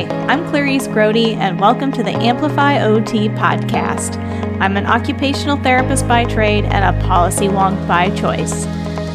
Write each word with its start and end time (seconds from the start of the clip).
Hi, 0.00 0.06
I'm 0.28 0.48
Clarice 0.48 0.86
Grote, 0.86 1.16
and 1.16 1.60
welcome 1.60 1.92
to 1.92 2.02
the 2.02 2.12
Amplify 2.12 2.80
OT 2.80 3.28
podcast. 3.28 4.16
I'm 4.58 4.78
an 4.78 4.86
occupational 4.86 5.58
therapist 5.58 6.08
by 6.08 6.24
trade 6.24 6.64
and 6.64 6.96
a 6.96 7.06
policy 7.06 7.48
wonk 7.48 7.86
by 7.86 8.08
choice. 8.16 8.64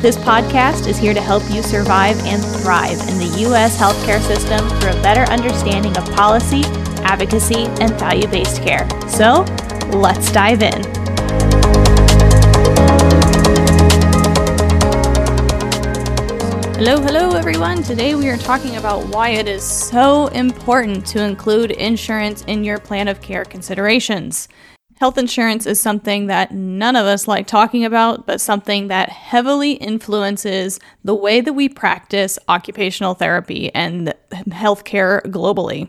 This 0.03 0.15
podcast 0.15 0.85
is 0.85 0.99
here 0.99 1.15
to 1.15 1.21
help 1.21 1.41
you 1.49 1.63
survive 1.63 2.19
and 2.25 2.43
thrive 2.61 2.99
in 3.09 3.17
the 3.17 3.35
U.S. 3.47 3.79
healthcare 3.79 4.21
system 4.21 4.59
through 4.79 4.91
a 4.91 5.01
better 5.01 5.23
understanding 5.31 5.97
of 5.97 6.05
policy, 6.11 6.61
advocacy, 7.03 7.65
and 7.81 7.91
value 7.95 8.27
based 8.27 8.61
care. 8.61 8.87
So, 9.09 9.41
let's 9.91 10.31
dive 10.31 10.61
in. 10.61 11.04
Hello, 16.77 16.97
hello, 16.97 17.29
everyone. 17.29 17.81
Today 17.83 18.15
we 18.15 18.27
are 18.27 18.35
talking 18.35 18.75
about 18.75 19.07
why 19.07 19.29
it 19.29 19.47
is 19.47 19.63
so 19.63 20.27
important 20.27 21.05
to 21.05 21.23
include 21.23 21.71
insurance 21.71 22.43
in 22.47 22.65
your 22.65 22.79
plan 22.79 23.07
of 23.07 23.21
care 23.21 23.45
considerations. 23.45 24.49
Health 24.95 25.17
insurance 25.17 25.65
is 25.65 25.79
something 25.79 26.27
that 26.27 26.51
none 26.51 26.97
of 26.97 27.05
us 27.05 27.29
like 27.29 27.47
talking 27.47 27.85
about, 27.85 28.27
but 28.27 28.41
something 28.41 28.89
that 28.89 29.07
heavily 29.07 29.71
influences 29.71 30.81
the 31.01 31.15
way 31.15 31.39
that 31.39 31.53
we 31.53 31.69
practice 31.69 32.37
occupational 32.49 33.13
therapy 33.13 33.73
and 33.73 34.13
healthcare 34.33 35.21
globally. 35.27 35.87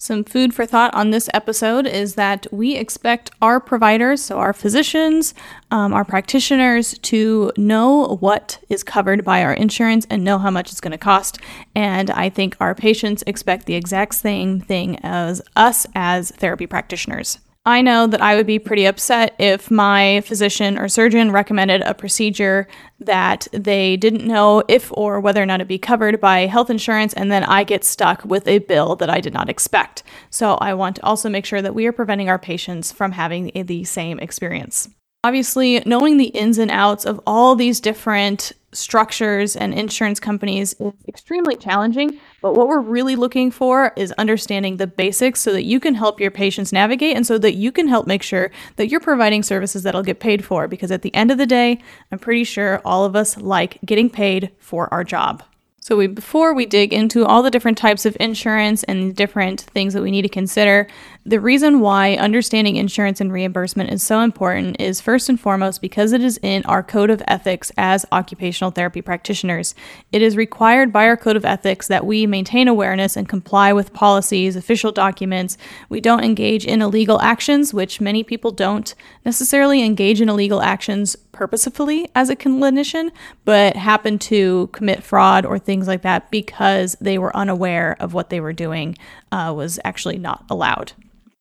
Some 0.00 0.22
food 0.22 0.54
for 0.54 0.64
thought 0.64 0.94
on 0.94 1.10
this 1.10 1.28
episode 1.34 1.84
is 1.84 2.14
that 2.14 2.46
we 2.52 2.76
expect 2.76 3.32
our 3.42 3.58
providers, 3.58 4.22
so 4.22 4.38
our 4.38 4.52
physicians, 4.52 5.34
um, 5.72 5.92
our 5.92 6.04
practitioners, 6.04 6.96
to 6.98 7.50
know 7.56 8.16
what 8.20 8.60
is 8.68 8.84
covered 8.84 9.24
by 9.24 9.42
our 9.42 9.52
insurance 9.52 10.06
and 10.08 10.22
know 10.22 10.38
how 10.38 10.52
much 10.52 10.70
it's 10.70 10.80
going 10.80 10.92
to 10.92 10.98
cost. 10.98 11.40
And 11.74 12.12
I 12.12 12.28
think 12.28 12.56
our 12.60 12.76
patients 12.76 13.24
expect 13.26 13.66
the 13.66 13.74
exact 13.74 14.14
same 14.14 14.60
thing 14.60 15.00
as 15.02 15.42
us 15.56 15.84
as 15.96 16.30
therapy 16.30 16.68
practitioners. 16.68 17.40
I 17.68 17.82
know 17.82 18.06
that 18.06 18.22
I 18.22 18.34
would 18.34 18.46
be 18.46 18.58
pretty 18.58 18.86
upset 18.86 19.34
if 19.38 19.70
my 19.70 20.22
physician 20.22 20.78
or 20.78 20.88
surgeon 20.88 21.32
recommended 21.32 21.82
a 21.82 21.92
procedure 21.92 22.66
that 23.00 23.46
they 23.52 23.98
didn't 23.98 24.26
know 24.26 24.62
if 24.68 24.90
or 24.92 25.20
whether 25.20 25.42
or 25.42 25.44
not 25.44 25.56
it'd 25.56 25.68
be 25.68 25.76
covered 25.76 26.18
by 26.18 26.46
health 26.46 26.70
insurance, 26.70 27.12
and 27.12 27.30
then 27.30 27.44
I 27.44 27.64
get 27.64 27.84
stuck 27.84 28.24
with 28.24 28.48
a 28.48 28.60
bill 28.60 28.96
that 28.96 29.10
I 29.10 29.20
did 29.20 29.34
not 29.34 29.50
expect. 29.50 30.02
So 30.30 30.54
I 30.54 30.72
want 30.72 30.96
to 30.96 31.04
also 31.04 31.28
make 31.28 31.44
sure 31.44 31.60
that 31.60 31.74
we 31.74 31.84
are 31.84 31.92
preventing 31.92 32.30
our 32.30 32.38
patients 32.38 32.90
from 32.90 33.12
having 33.12 33.52
the 33.54 33.84
same 33.84 34.18
experience. 34.18 34.88
Obviously, 35.22 35.82
knowing 35.84 36.16
the 36.16 36.28
ins 36.28 36.56
and 36.56 36.70
outs 36.70 37.04
of 37.04 37.20
all 37.26 37.54
these 37.54 37.80
different 37.80 38.52
structures 38.78 39.56
and 39.56 39.74
insurance 39.74 40.20
companies 40.20 40.74
is 40.74 40.92
extremely 41.06 41.56
challenging. 41.56 42.18
But 42.40 42.54
what 42.54 42.68
we're 42.68 42.80
really 42.80 43.16
looking 43.16 43.50
for 43.50 43.92
is 43.96 44.12
understanding 44.12 44.76
the 44.76 44.86
basics 44.86 45.40
so 45.40 45.52
that 45.52 45.64
you 45.64 45.80
can 45.80 45.94
help 45.94 46.20
your 46.20 46.30
patients 46.30 46.72
navigate 46.72 47.16
and 47.16 47.26
so 47.26 47.38
that 47.38 47.54
you 47.54 47.72
can 47.72 47.88
help 47.88 48.06
make 48.06 48.22
sure 48.22 48.50
that 48.76 48.88
you're 48.88 49.00
providing 49.00 49.42
services 49.42 49.82
that'll 49.82 50.02
get 50.02 50.20
paid 50.20 50.44
for. 50.44 50.68
Because 50.68 50.90
at 50.90 51.02
the 51.02 51.14
end 51.14 51.30
of 51.30 51.38
the 51.38 51.46
day, 51.46 51.78
I'm 52.12 52.18
pretty 52.18 52.44
sure 52.44 52.80
all 52.84 53.04
of 53.04 53.16
us 53.16 53.36
like 53.36 53.78
getting 53.84 54.08
paid 54.08 54.50
for 54.58 54.92
our 54.94 55.04
job. 55.04 55.42
So 55.88 55.96
we, 55.96 56.06
before 56.06 56.52
we 56.52 56.66
dig 56.66 56.92
into 56.92 57.24
all 57.24 57.42
the 57.42 57.50
different 57.50 57.78
types 57.78 58.04
of 58.04 58.14
insurance 58.20 58.82
and 58.82 59.16
different 59.16 59.62
things 59.62 59.94
that 59.94 60.02
we 60.02 60.10
need 60.10 60.20
to 60.20 60.28
consider, 60.28 60.86
the 61.24 61.40
reason 61.40 61.80
why 61.80 62.12
understanding 62.16 62.76
insurance 62.76 63.22
and 63.22 63.32
reimbursement 63.32 63.90
is 63.90 64.02
so 64.02 64.20
important 64.20 64.78
is 64.78 65.00
first 65.00 65.30
and 65.30 65.40
foremost 65.40 65.80
because 65.80 66.12
it 66.12 66.22
is 66.22 66.38
in 66.42 66.62
our 66.66 66.82
code 66.82 67.08
of 67.08 67.22
ethics 67.26 67.72
as 67.78 68.04
occupational 68.12 68.70
therapy 68.70 69.00
practitioners. 69.00 69.74
It 70.12 70.20
is 70.20 70.36
required 70.36 70.92
by 70.92 71.06
our 71.06 71.16
code 71.16 71.36
of 71.36 71.46
ethics 71.46 71.88
that 71.88 72.04
we 72.04 72.26
maintain 72.26 72.68
awareness 72.68 73.16
and 73.16 73.26
comply 73.26 73.72
with 73.72 73.94
policies, 73.94 74.56
official 74.56 74.92
documents. 74.92 75.56
We 75.88 76.02
don't 76.02 76.22
engage 76.22 76.66
in 76.66 76.82
illegal 76.82 77.18
actions, 77.22 77.72
which 77.72 77.98
many 77.98 78.22
people 78.22 78.50
don't 78.50 78.94
necessarily 79.24 79.82
engage 79.82 80.20
in 80.20 80.28
illegal 80.28 80.60
actions 80.60 81.16
purposefully 81.38 82.10
as 82.16 82.28
a 82.28 82.36
clinician, 82.36 83.12
but 83.44 83.76
happen 83.76 84.18
to 84.18 84.68
commit 84.72 85.04
fraud 85.04 85.46
or 85.46 85.56
things 85.56 85.86
like 85.86 86.02
that 86.02 86.28
because 86.32 86.96
they 87.00 87.16
were 87.16 87.34
unaware 87.36 87.96
of 88.00 88.12
what 88.12 88.28
they 88.28 88.40
were 88.40 88.52
doing 88.52 88.98
uh, 89.30 89.52
was 89.56 89.78
actually 89.84 90.18
not 90.18 90.44
allowed. 90.50 90.92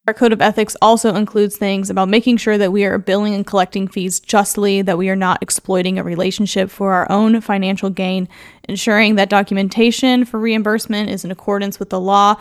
Our 0.08 0.14
code 0.14 0.32
of 0.32 0.42
ethics 0.42 0.78
also 0.82 1.16
includes 1.16 1.58
things 1.58 1.90
about 1.90 2.10
making 2.10 2.38
sure 2.38 2.60
that 2.60 2.72
we 2.72 2.86
are 2.86 3.00
billing 3.00 3.34
and 3.34 3.46
collecting 3.46 3.88
fees 3.90 4.20
justly, 4.20 4.84
that 4.84 5.00
we 5.00 5.10
are 5.10 5.18
not 5.18 5.42
exploiting 5.42 5.98
a 5.98 6.04
relationship 6.04 6.70
for 6.70 6.94
our 6.94 7.12
own 7.12 7.42
financial 7.42 7.90
gain, 7.90 8.30
ensuring 8.70 9.16
that 9.16 9.30
documentation 9.30 10.24
for 10.26 10.40
reimbursement 10.40 11.10
is 11.10 11.26
in 11.26 11.32
accordance 11.32 11.80
with 11.80 11.90
the 11.90 12.00
law, 12.00 12.36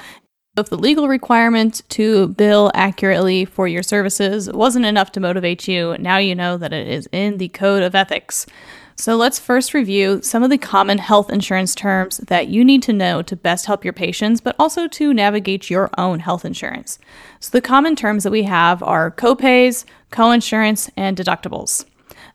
if 0.57 0.71
the 0.71 0.79
legal 0.79 1.09
requirement 1.09 1.83
to 1.91 2.29
bill 2.29 2.71
accurately 2.75 3.45
for 3.45 3.69
your 3.69 3.83
services 3.83 4.51
wasn't 4.51 4.87
enough 4.87 5.13
to 5.13 5.21
motivate 5.21 5.69
you, 5.69 5.97
now 5.99 6.17
you 6.17 6.35
know 6.35 6.57
that 6.57 6.73
it 6.73 6.89
is 6.89 7.09
in 7.13 7.39
the 7.39 7.49
Code 7.49 7.83
of 7.83 7.95
Ethics. 7.95 8.47
So 8.99 9.15
let's 9.17 9.39
first 9.39 9.75
review 9.75 10.23
some 10.23 10.43
of 10.43 10.49
the 10.49 10.57
common 10.57 10.97
health 10.97 11.29
insurance 11.29 11.75
terms 11.75 12.17
that 12.29 12.49
you 12.49 12.65
need 12.65 12.83
to 12.85 12.95
know 12.95 13.21
to 13.21 13.37
best 13.37 13.67
help 13.67 13.85
your 13.85 13.93
patients, 13.93 14.41
but 14.41 14.57
also 14.59 14.89
to 14.89 15.13
navigate 15.13 15.69
your 15.69 15.91
own 15.99 16.21
health 16.21 16.47
insurance. 16.47 16.99
So 17.39 17.51
the 17.51 17.61
common 17.61 17.95
terms 17.95 18.25
that 18.25 18.31
we 18.31 18.45
have 18.45 18.83
are 18.83 19.11
copays, 19.11 19.85
coinsurance, 20.11 20.89
and 20.97 21.15
deductibles. 21.15 21.85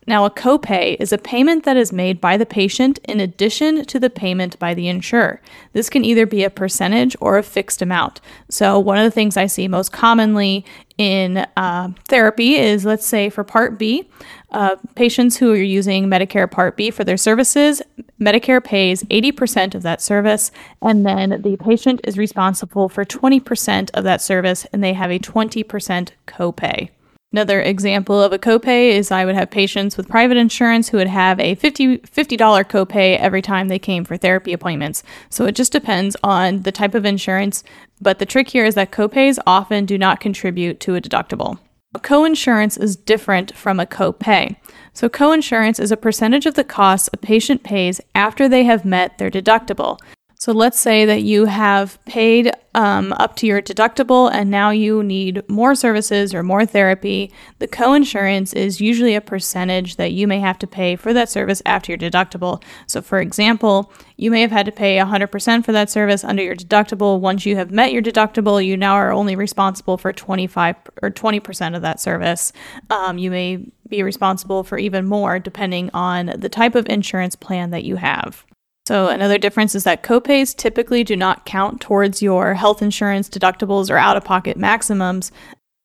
Now, 0.07 0.25
a 0.25 0.31
copay 0.31 0.97
is 0.99 1.13
a 1.13 1.19
payment 1.19 1.63
that 1.63 1.77
is 1.77 1.93
made 1.93 2.19
by 2.19 2.35
the 2.35 2.45
patient 2.45 2.97
in 3.03 3.19
addition 3.19 3.85
to 3.85 3.99
the 3.99 4.09
payment 4.09 4.57
by 4.57 4.73
the 4.73 4.87
insurer. 4.87 5.39
This 5.73 5.91
can 5.91 6.03
either 6.03 6.25
be 6.25 6.43
a 6.43 6.49
percentage 6.49 7.15
or 7.21 7.37
a 7.37 7.43
fixed 7.43 7.83
amount. 7.83 8.19
So, 8.49 8.79
one 8.79 8.97
of 8.97 9.03
the 9.03 9.11
things 9.11 9.37
I 9.37 9.45
see 9.45 9.67
most 9.67 9.91
commonly 9.91 10.65
in 10.97 11.45
uh, 11.55 11.89
therapy 12.07 12.55
is 12.55 12.83
let's 12.83 13.05
say 13.05 13.29
for 13.29 13.43
Part 13.43 13.77
B, 13.77 14.09
uh, 14.51 14.75
patients 14.95 15.37
who 15.37 15.51
are 15.51 15.55
using 15.55 16.07
Medicare 16.07 16.49
Part 16.49 16.77
B 16.77 16.89
for 16.89 17.03
their 17.03 17.17
services, 17.17 17.81
Medicare 18.19 18.63
pays 18.63 19.03
80% 19.03 19.75
of 19.75 19.83
that 19.83 20.01
service, 20.01 20.51
and 20.81 21.05
then 21.05 21.41
the 21.43 21.57
patient 21.57 22.01
is 22.03 22.17
responsible 22.17 22.89
for 22.89 23.05
20% 23.05 23.91
of 23.93 24.03
that 24.03 24.21
service, 24.21 24.65
and 24.73 24.83
they 24.83 24.93
have 24.93 25.11
a 25.11 25.19
20% 25.19 26.09
copay. 26.27 26.89
Another 27.33 27.61
example 27.61 28.21
of 28.21 28.33
a 28.33 28.39
copay 28.39 28.89
is 28.89 29.09
I 29.09 29.23
would 29.23 29.35
have 29.35 29.49
patients 29.49 29.95
with 29.95 30.09
private 30.09 30.35
insurance 30.35 30.89
who 30.89 30.97
would 30.97 31.07
have 31.07 31.39
a 31.39 31.55
$50, 31.55 32.01
$50 32.01 32.37
copay 32.65 33.17
every 33.17 33.41
time 33.41 33.69
they 33.69 33.79
came 33.79 34.03
for 34.03 34.17
therapy 34.17 34.51
appointments. 34.51 35.01
So 35.29 35.45
it 35.45 35.55
just 35.55 35.71
depends 35.71 36.17
on 36.23 36.63
the 36.63 36.73
type 36.73 36.93
of 36.93 37.05
insurance, 37.05 37.63
but 38.01 38.19
the 38.19 38.25
trick 38.25 38.49
here 38.49 38.65
is 38.65 38.75
that 38.75 38.91
copays 38.91 39.39
often 39.47 39.85
do 39.85 39.97
not 39.97 40.19
contribute 40.19 40.81
to 40.81 40.95
a 40.95 41.01
deductible. 41.01 41.57
Coinsurance 41.99 42.81
is 42.81 42.95
different 42.95 43.55
from 43.55 43.79
a 43.79 43.85
copay. 43.85 44.55
So, 44.93 45.09
coinsurance 45.09 45.79
is 45.79 45.91
a 45.91 45.97
percentage 45.97 46.45
of 46.45 46.53
the 46.53 46.63
costs 46.63 47.09
a 47.11 47.17
patient 47.17 47.63
pays 47.63 47.99
after 48.15 48.47
they 48.47 48.63
have 48.63 48.85
met 48.85 49.17
their 49.17 49.29
deductible. 49.29 49.99
So 50.41 50.53
let's 50.53 50.79
say 50.79 51.05
that 51.05 51.21
you 51.21 51.45
have 51.45 52.03
paid 52.05 52.51
um, 52.73 53.13
up 53.13 53.35
to 53.35 53.45
your 53.45 53.61
deductible 53.61 54.31
and 54.33 54.49
now 54.49 54.71
you 54.71 55.03
need 55.03 55.47
more 55.47 55.75
services 55.75 56.33
or 56.33 56.41
more 56.41 56.65
therapy. 56.65 57.31
The 57.59 57.67
coinsurance 57.67 58.51
is 58.55 58.81
usually 58.81 59.13
a 59.13 59.21
percentage 59.21 59.97
that 59.97 60.13
you 60.13 60.25
may 60.25 60.39
have 60.39 60.57
to 60.57 60.65
pay 60.65 60.95
for 60.95 61.13
that 61.13 61.29
service 61.29 61.61
after 61.63 61.91
your 61.91 61.99
deductible. 61.99 62.63
So, 62.87 63.03
for 63.03 63.19
example, 63.19 63.93
you 64.17 64.31
may 64.31 64.41
have 64.41 64.49
had 64.49 64.65
to 64.65 64.71
pay 64.71 64.97
100% 64.97 65.63
for 65.63 65.73
that 65.73 65.91
service 65.91 66.23
under 66.23 66.41
your 66.41 66.55
deductible. 66.55 67.19
Once 67.19 67.45
you 67.45 67.55
have 67.57 67.69
met 67.69 67.91
your 67.91 68.01
deductible, 68.01 68.65
you 68.65 68.75
now 68.75 68.95
are 68.95 69.11
only 69.11 69.35
responsible 69.35 69.99
for 69.99 70.11
25 70.11 70.75
or 71.03 71.11
20% 71.11 71.75
of 71.75 71.83
that 71.83 71.99
service. 71.99 72.51
Um, 72.89 73.19
you 73.19 73.29
may 73.29 73.63
be 73.87 74.01
responsible 74.01 74.63
for 74.63 74.79
even 74.79 75.05
more 75.05 75.37
depending 75.37 75.91
on 75.93 76.33
the 76.35 76.49
type 76.49 76.73
of 76.73 76.89
insurance 76.89 77.35
plan 77.35 77.69
that 77.69 77.83
you 77.83 77.97
have. 77.97 78.43
So, 78.91 79.07
another 79.07 79.37
difference 79.37 79.73
is 79.73 79.85
that 79.85 80.03
copays 80.03 80.53
typically 80.53 81.05
do 81.05 81.15
not 81.15 81.45
count 81.45 81.79
towards 81.79 82.21
your 82.21 82.55
health 82.55 82.81
insurance 82.81 83.29
deductibles 83.29 83.89
or 83.89 83.95
out 83.95 84.17
of 84.17 84.25
pocket 84.25 84.57
maximums, 84.57 85.31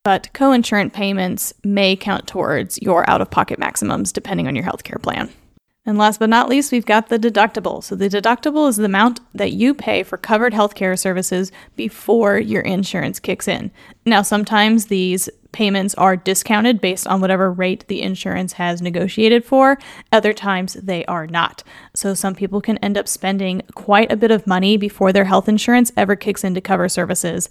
but 0.03 0.29
co-insurance 0.35 0.93
payments 0.93 1.55
may 1.63 1.95
count 1.95 2.27
towards 2.27 2.83
your 2.83 3.09
out 3.09 3.21
of 3.21 3.31
pocket 3.31 3.61
maximums 3.61 4.11
depending 4.11 4.49
on 4.49 4.57
your 4.57 4.65
healthcare 4.65 5.01
plan. 5.01 5.31
And 5.87 5.97
last 5.97 6.19
but 6.19 6.29
not 6.29 6.49
least, 6.49 6.73
we've 6.73 6.85
got 6.85 7.09
the 7.09 7.19
deductible. 7.19 7.83
So, 7.83 7.95
the 7.95 8.09
deductible 8.09 8.69
is 8.69 8.77
the 8.77 8.87
amount 8.87 9.21
that 9.33 9.53
you 9.53 9.73
pay 9.73 10.03
for 10.03 10.19
covered 10.19 10.53
healthcare 10.53 10.99
services 10.99 11.53
before 11.77 12.39
your 12.39 12.63
insurance 12.63 13.21
kicks 13.21 13.47
in. 13.47 13.71
Now, 14.05 14.23
sometimes 14.23 14.87
these 14.87 15.29
payments 15.53 15.95
are 15.95 16.17
discounted 16.17 16.81
based 16.81 17.07
on 17.07 17.21
whatever 17.21 17.53
rate 17.53 17.87
the 17.87 18.03
insurance 18.03 18.55
has 18.55 18.83
negotiated 18.83 19.45
for. 19.45 19.79
Other 20.11 20.33
times 20.33 20.75
they 20.75 21.05
are 21.07 21.29
not. 21.29 21.63
So, 21.95 22.15
some 22.15 22.35
people 22.35 22.61
can 22.61 22.79
end 22.79 22.99
up 22.99 23.07
spending 23.07 23.63
quite 23.77 24.11
a 24.11 24.17
bit 24.17 24.33
of 24.33 24.45
money 24.45 24.77
before 24.77 25.13
their 25.13 25.27
health 25.27 25.49
insurance 25.49 25.93
ever 25.97 26.17
kicks 26.17 26.43
in 26.43 26.55
to 26.55 26.61
cover 26.61 26.89
services. 26.89 27.49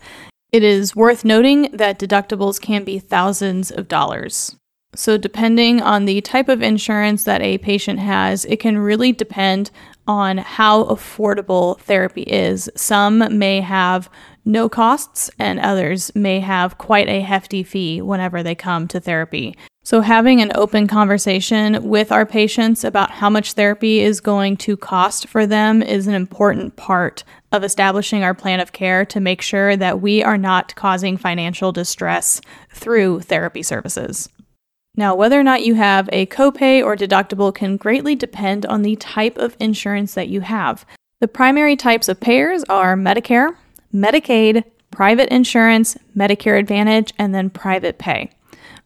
It 0.52 0.62
is 0.62 0.94
worth 0.94 1.24
noting 1.24 1.70
that 1.72 2.00
deductibles 2.00 2.62
can 2.62 2.84
be 2.84 3.00
thousands 3.00 3.72
of 3.72 3.88
dollars. 3.88 4.58
So, 4.96 5.18
depending 5.18 5.82
on 5.82 6.06
the 6.06 6.22
type 6.22 6.50
of 6.50 6.62
insurance 6.62 7.26
that 7.26 7.42
a 7.42 7.58
patient 7.58 8.00
has, 8.00 8.46
it 8.46 8.60
can 8.60 8.78
really 8.78 9.12
depend 9.12 9.72
on 10.08 10.38
how 10.38 10.86
affordable 10.86 11.80
therapy 11.80 12.24
is. 12.24 12.70
Some 12.76 13.38
may 13.38 13.62
have 13.62 14.10
no 14.46 14.70
costs, 14.70 15.30
and 15.40 15.60
others 15.60 16.12
may 16.16 16.40
have 16.40 16.78
quite 16.78 17.10
a 17.10 17.22
hefty 17.22 17.64
fee 17.64 18.02
whenever 18.02 18.44
they 18.44 18.56
come 18.56 18.88
to 18.90 19.00
therapy. 19.00 19.56
So, 19.84 20.02
having 20.02 20.42
an 20.42 20.52
open 20.56 20.88
conversation 20.88 21.88
with 21.88 22.12
our 22.12 22.26
patients 22.26 22.84
about 22.84 23.12
how 23.12 23.30
much 23.30 23.54
therapy 23.54 24.00
is 24.00 24.20
going 24.20 24.58
to 24.58 24.78
cost 24.78 25.28
for 25.28 25.46
them 25.46 25.84
is 25.84 26.08
an 26.08 26.16
important 26.16 26.76
part 26.76 27.24
of 27.52 27.64
establishing 27.64 28.24
our 28.24 28.34
plan 28.34 28.60
of 28.60 28.72
care 28.72 29.06
to 29.06 29.20
make 29.20 29.42
sure 29.42 29.76
that 29.78 30.02
we 30.02 30.24
are 30.24 30.38
not 30.38 30.76
causing 30.76 31.18
financial 31.18 31.72
distress 31.72 32.42
through 32.72 33.22
therapy 33.22 33.62
services. 33.62 34.28
Now, 34.98 35.14
whether 35.14 35.40
or 35.40 35.44
not 35.44 35.66
you 35.66 35.76
have 35.76 36.10
a 36.12 36.26
copay 36.28 36.84
or 36.84 36.96
deductible 36.96 37.54
can 37.54 37.78
greatly 37.78 38.16
depend 38.16 38.66
on 38.66 38.82
the 38.82 38.96
type 38.96 39.38
of 39.38 39.58
insurance 39.60 40.14
that 40.14 40.30
you 40.30 40.42
have. 40.42 40.86
The 41.20 41.28
primary 41.28 41.76
types 41.76 42.08
of 42.08 42.20
payers 42.20 42.64
are 42.66 42.96
Medicare, 42.96 43.56
Medicaid, 43.94 44.64
private 44.92 45.34
insurance, 45.34 45.98
Medicare 46.16 46.58
Advantage, 46.58 47.14
and 47.18 47.36
then 47.36 47.50
private 47.50 47.98
pay. 47.98 48.30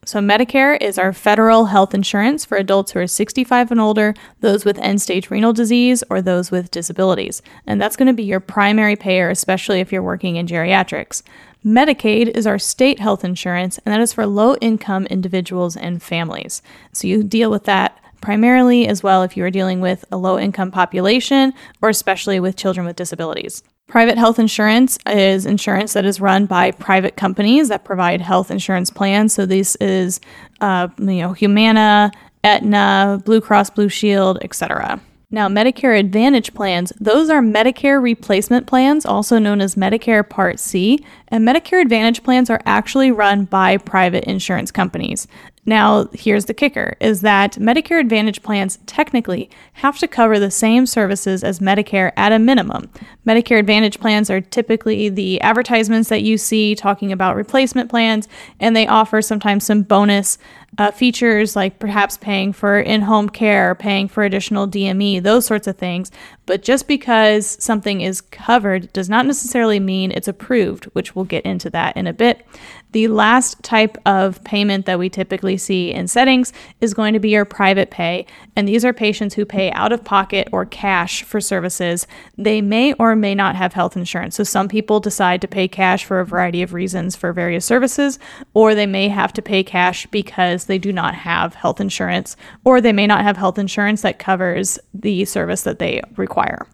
So, 0.06 0.20
Medicare 0.20 0.82
is 0.82 0.98
our 0.98 1.14
federal 1.14 1.66
health 1.66 1.94
insurance 1.94 2.46
for 2.46 2.58
adults 2.58 2.94
who 2.94 3.00
are 3.00 3.08
65 3.08 3.70
and 3.70 3.80
older, 3.80 4.16
those 4.40 4.66
with 4.66 4.80
end 4.80 5.02
stage 5.02 5.30
renal 5.30 5.54
disease, 5.54 6.04
or 6.10 6.22
those 6.22 6.50
with 6.50 6.72
disabilities. 6.72 7.42
And 7.68 7.80
that's 7.82 7.98
going 7.98 8.08
to 8.08 8.14
be 8.14 8.24
your 8.24 8.40
primary 8.40 8.96
payer, 8.96 9.30
especially 9.30 9.82
if 9.82 9.92
you're 9.92 10.02
working 10.02 10.38
in 10.38 10.48
geriatrics. 10.48 11.22
Medicaid 11.66 12.36
is 12.38 12.48
our 12.48 12.58
state 12.58 13.00
health 13.00 13.24
insurance, 13.24 13.80
and 13.80 13.94
that 13.94 14.00
is 14.02 14.14
for 14.14 14.26
low 14.26 14.56
income 14.62 15.06
individuals 15.08 15.76
and 15.76 16.02
families. 16.02 16.62
So, 16.94 17.08
you 17.08 17.24
deal 17.24 17.52
with 17.52 17.66
that 17.66 18.00
primarily 18.22 18.88
as 18.88 19.04
well 19.04 19.24
if 19.24 19.36
you 19.38 19.44
are 19.44 19.50
dealing 19.50 19.82
with 19.82 20.06
a 20.12 20.18
low 20.18 20.38
income 20.38 20.72
population 20.72 21.54
or 21.82 21.90
especially 21.90 22.40
with 22.40 22.56
children 22.56 22.86
with 22.86 22.96
disabilities. 22.96 23.64
Private 23.88 24.18
health 24.18 24.38
insurance 24.38 25.00
is 25.08 25.46
insurance 25.46 25.94
that 25.94 26.06
is 26.06 26.22
run 26.22 26.46
by 26.46 26.72
private 26.72 27.16
companies 27.16 27.70
that 27.70 27.84
provide 27.84 28.22
health 28.22 28.52
insurance 28.52 28.90
plans. 28.90 29.34
So 29.34 29.46
this 29.46 29.76
is, 29.78 30.20
uh, 30.62 30.90
you 31.00 31.22
know, 31.22 31.34
Humana, 31.34 32.12
Aetna, 32.44 33.22
Blue 33.26 33.42
Cross 33.42 33.72
Blue 33.72 33.90
Shield, 33.90 34.38
etc. 34.44 35.02
Now, 35.32 35.48
Medicare 35.48 36.00
Advantage 36.00 36.56
plans, 36.56 36.92
those 37.00 37.30
are 37.30 37.40
Medicare 37.40 38.02
replacement 38.02 38.66
plans, 38.66 39.06
also 39.06 39.38
known 39.38 39.62
as 39.62 39.76
Medicare 39.76 40.28
Part 40.28 40.60
C, 40.60 41.06
and 41.28 41.48
Medicare 41.48 41.84
Advantage 41.84 42.24
plans 42.24 42.50
are 42.50 42.62
actually 42.66 43.12
run 43.12 43.46
by 43.46 43.78
private 43.78 44.24
insurance 44.24 44.72
companies. 44.72 45.28
Now, 45.68 46.10
here's 46.14 46.46
the 46.46 46.56
kicker 46.56 46.98
is 47.00 47.22
that 47.22 47.54
Medicare 47.54 48.00
Advantage 48.00 48.42
plans 48.42 48.80
technically 48.88 49.52
have 49.74 50.00
to 50.00 50.08
cover 50.08 50.40
the 50.40 50.50
same 50.50 50.88
services 50.88 51.44
as 51.44 51.60
Medicare 51.60 52.12
at 52.18 52.32
a 52.32 52.40
minimum. 52.40 52.90
Medicare 53.28 53.60
Advantage 53.60 54.00
plans 54.00 54.32
are 54.32 54.42
typically 54.42 55.10
the 55.10 55.40
advertisements 55.42 56.10
that 56.10 56.24
you 56.24 56.40
see 56.40 56.74
talking 56.74 57.12
about 57.12 57.36
replacement 57.36 57.88
plans, 57.88 58.28
and 58.60 58.76
they 58.76 58.88
offer 58.88 59.22
sometimes 59.22 59.64
some 59.64 59.84
bonus 59.84 60.40
uh, 60.78 60.92
features 60.92 61.56
like 61.56 61.80
perhaps 61.80 62.18
paying 62.18 62.54
for 62.54 62.80
in 62.80 63.02
home 63.02 63.30
care, 63.30 63.76
paying 63.76 64.08
for 64.08 64.24
additional 64.24 64.68
DME, 64.68 65.22
those 65.22 65.46
sorts 65.46 65.68
of 65.68 65.78
things. 65.78 66.12
But 66.46 66.64
just 66.64 66.88
because 66.88 67.64
something 67.64 68.02
is 68.02 68.22
covered 68.22 68.92
does 68.92 69.08
not 69.08 69.28
necessarily 69.28 69.80
mean 69.80 70.12
it's 70.12 70.28
approved, 70.28 70.86
which 70.86 71.16
we'll 71.16 71.26
get 71.26 71.46
into 71.46 71.70
that 71.70 71.96
in 71.96 72.08
a 72.08 72.14
bit. 72.14 72.44
The 72.92 73.08
last 73.08 73.62
type 73.62 74.00
of 74.08 74.44
payment 74.44 74.88
that 74.88 74.98
we 74.98 75.10
typically 75.10 75.58
see 75.58 75.92
in 75.92 76.08
settings 76.08 76.52
is 76.82 76.96
going 76.96 77.14
to 77.14 77.20
be 77.20 77.30
your 77.30 77.46
private 77.46 77.92
pay. 77.92 78.26
And 78.56 78.68
these 78.68 78.84
are 78.84 78.94
patients 78.94 79.36
who 79.36 79.46
pay 79.46 79.72
out 79.74 79.92
of 79.92 80.04
pocket 80.04 80.50
or 80.52 80.66
cash 80.66 81.22
for 81.22 81.40
services. 81.40 82.08
They 82.36 82.62
may 82.62 82.94
or 82.94 83.16
may 83.16 83.36
not 83.36 83.56
have 83.56 83.74
health 83.74 83.96
insurance. 83.96 84.36
So 84.36 84.44
some 84.44 84.68
people 84.68 85.00
decide 85.00 85.42
to 85.42 85.48
pay 85.48 85.68
cash 85.68 86.04
for 86.04 86.20
a 86.20 86.26
variety 86.26 86.64
of 86.64 86.74
reasons 86.74 87.16
for 87.16 87.32
various 87.32 87.64
services, 87.64 88.18
or 88.56 88.74
they 88.74 88.88
may 88.88 89.10
have 89.10 89.34
to 89.34 89.44
pay 89.44 89.64
cash 89.64 90.08
because 90.08 90.59
they 90.66 90.78
do 90.78 90.92
not 90.94 91.16
have 91.16 91.56
health 91.56 91.80
insurance, 91.82 92.36
or 92.64 92.82
they 92.82 92.94
may 92.94 93.08
not 93.08 93.24
have 93.24 93.38
health 93.38 93.58
insurance 93.58 94.02
that 94.02 94.20
covers 94.20 94.80
the 94.94 95.26
service 95.26 95.64
that 95.64 95.80
they 95.80 96.02
require. 96.16 96.66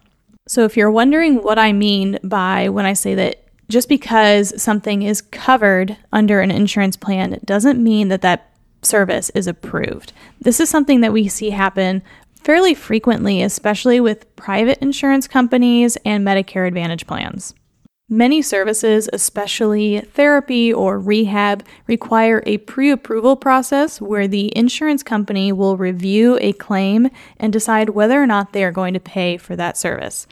So, 0.48 0.64
if 0.64 0.76
you're 0.76 0.90
wondering 0.90 1.42
what 1.42 1.58
I 1.58 1.72
mean 1.72 2.18
by 2.22 2.68
when 2.68 2.86
I 2.86 2.92
say 2.92 3.14
that 3.14 3.42
just 3.68 3.88
because 3.88 4.60
something 4.62 5.02
is 5.02 5.20
covered 5.20 5.96
under 6.12 6.40
an 6.40 6.50
insurance 6.50 6.96
plan 6.96 7.40
doesn't 7.44 7.82
mean 7.82 8.08
that 8.08 8.22
that 8.22 8.50
service 8.82 9.30
is 9.30 9.46
approved. 9.46 10.12
This 10.40 10.60
is 10.60 10.68
something 10.68 11.00
that 11.00 11.12
we 11.12 11.28
see 11.28 11.50
happen 11.50 12.02
fairly 12.42 12.74
frequently, 12.74 13.42
especially 13.42 13.98
with 13.98 14.34
private 14.36 14.78
insurance 14.78 15.26
companies 15.26 15.96
and 16.04 16.24
Medicare 16.24 16.68
Advantage 16.68 17.06
plans. 17.06 17.54
Many 18.08 18.40
services, 18.40 19.08
especially 19.12 19.98
therapy 20.00 20.72
or 20.72 20.96
rehab, 20.96 21.64
require 21.88 22.40
a 22.46 22.58
pre 22.58 22.92
approval 22.92 23.34
process 23.34 24.00
where 24.00 24.28
the 24.28 24.56
insurance 24.56 25.02
company 25.02 25.50
will 25.50 25.76
review 25.76 26.38
a 26.40 26.52
claim 26.52 27.10
and 27.36 27.52
decide 27.52 27.90
whether 27.90 28.22
or 28.22 28.26
not 28.26 28.52
they 28.52 28.62
are 28.62 28.70
going 28.70 28.94
to 28.94 29.00
pay 29.00 29.36
for 29.36 29.56
that 29.56 29.76
service. 29.76 30.28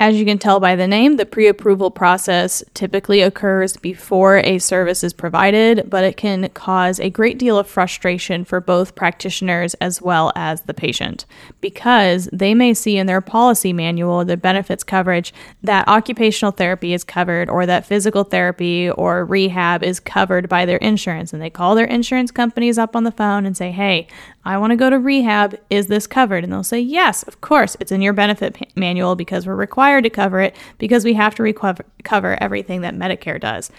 As 0.00 0.16
you 0.16 0.24
can 0.24 0.38
tell 0.38 0.58
by 0.58 0.74
the 0.74 0.88
name, 0.88 1.18
the 1.18 1.24
pre 1.24 1.46
approval 1.46 1.88
process 1.88 2.64
typically 2.74 3.20
occurs 3.20 3.76
before 3.76 4.38
a 4.38 4.58
service 4.58 5.04
is 5.04 5.12
provided, 5.12 5.88
but 5.88 6.02
it 6.02 6.16
can 6.16 6.48
cause 6.48 6.98
a 6.98 7.10
great 7.10 7.38
deal 7.38 7.56
of 7.56 7.68
frustration 7.68 8.44
for 8.44 8.60
both 8.60 8.96
practitioners 8.96 9.74
as 9.74 10.02
well 10.02 10.32
as 10.34 10.62
the 10.62 10.74
patient 10.74 11.26
because 11.60 12.28
they 12.32 12.54
may 12.54 12.74
see 12.74 12.96
in 12.96 13.06
their 13.06 13.20
policy 13.20 13.72
manual, 13.72 14.24
the 14.24 14.36
benefits 14.36 14.82
coverage, 14.82 15.32
that 15.62 15.86
occupational 15.86 16.50
therapy 16.50 16.92
is 16.92 17.04
covered 17.04 17.48
or 17.48 17.64
that 17.64 17.86
physical 17.86 18.24
therapy 18.24 18.90
or 18.90 19.24
rehab 19.24 19.84
is 19.84 20.00
covered 20.00 20.48
by 20.48 20.66
their 20.66 20.78
insurance. 20.78 21.32
And 21.32 21.40
they 21.40 21.50
call 21.50 21.76
their 21.76 21.86
insurance 21.86 22.32
companies 22.32 22.78
up 22.78 22.96
on 22.96 23.04
the 23.04 23.12
phone 23.12 23.46
and 23.46 23.56
say, 23.56 23.70
hey, 23.70 24.08
I 24.46 24.58
want 24.58 24.72
to 24.72 24.76
go 24.76 24.90
to 24.90 24.98
rehab. 24.98 25.58
Is 25.70 25.86
this 25.86 26.06
covered? 26.06 26.44
And 26.44 26.52
they'll 26.52 26.62
say, 26.62 26.80
Yes, 26.80 27.22
of 27.22 27.40
course. 27.40 27.76
It's 27.80 27.92
in 27.92 28.02
your 28.02 28.12
benefit 28.12 28.76
manual 28.76 29.16
because 29.16 29.46
we're 29.46 29.56
required 29.84 30.04
to 30.04 30.10
cover 30.10 30.40
it 30.40 30.56
because 30.78 31.04
we 31.04 31.12
have 31.12 31.34
to 31.34 31.42
recover- 31.42 31.84
cover 32.04 32.42
everything 32.42 32.80
that 32.80 32.94
Medicare 32.94 33.38
does. 33.38 33.70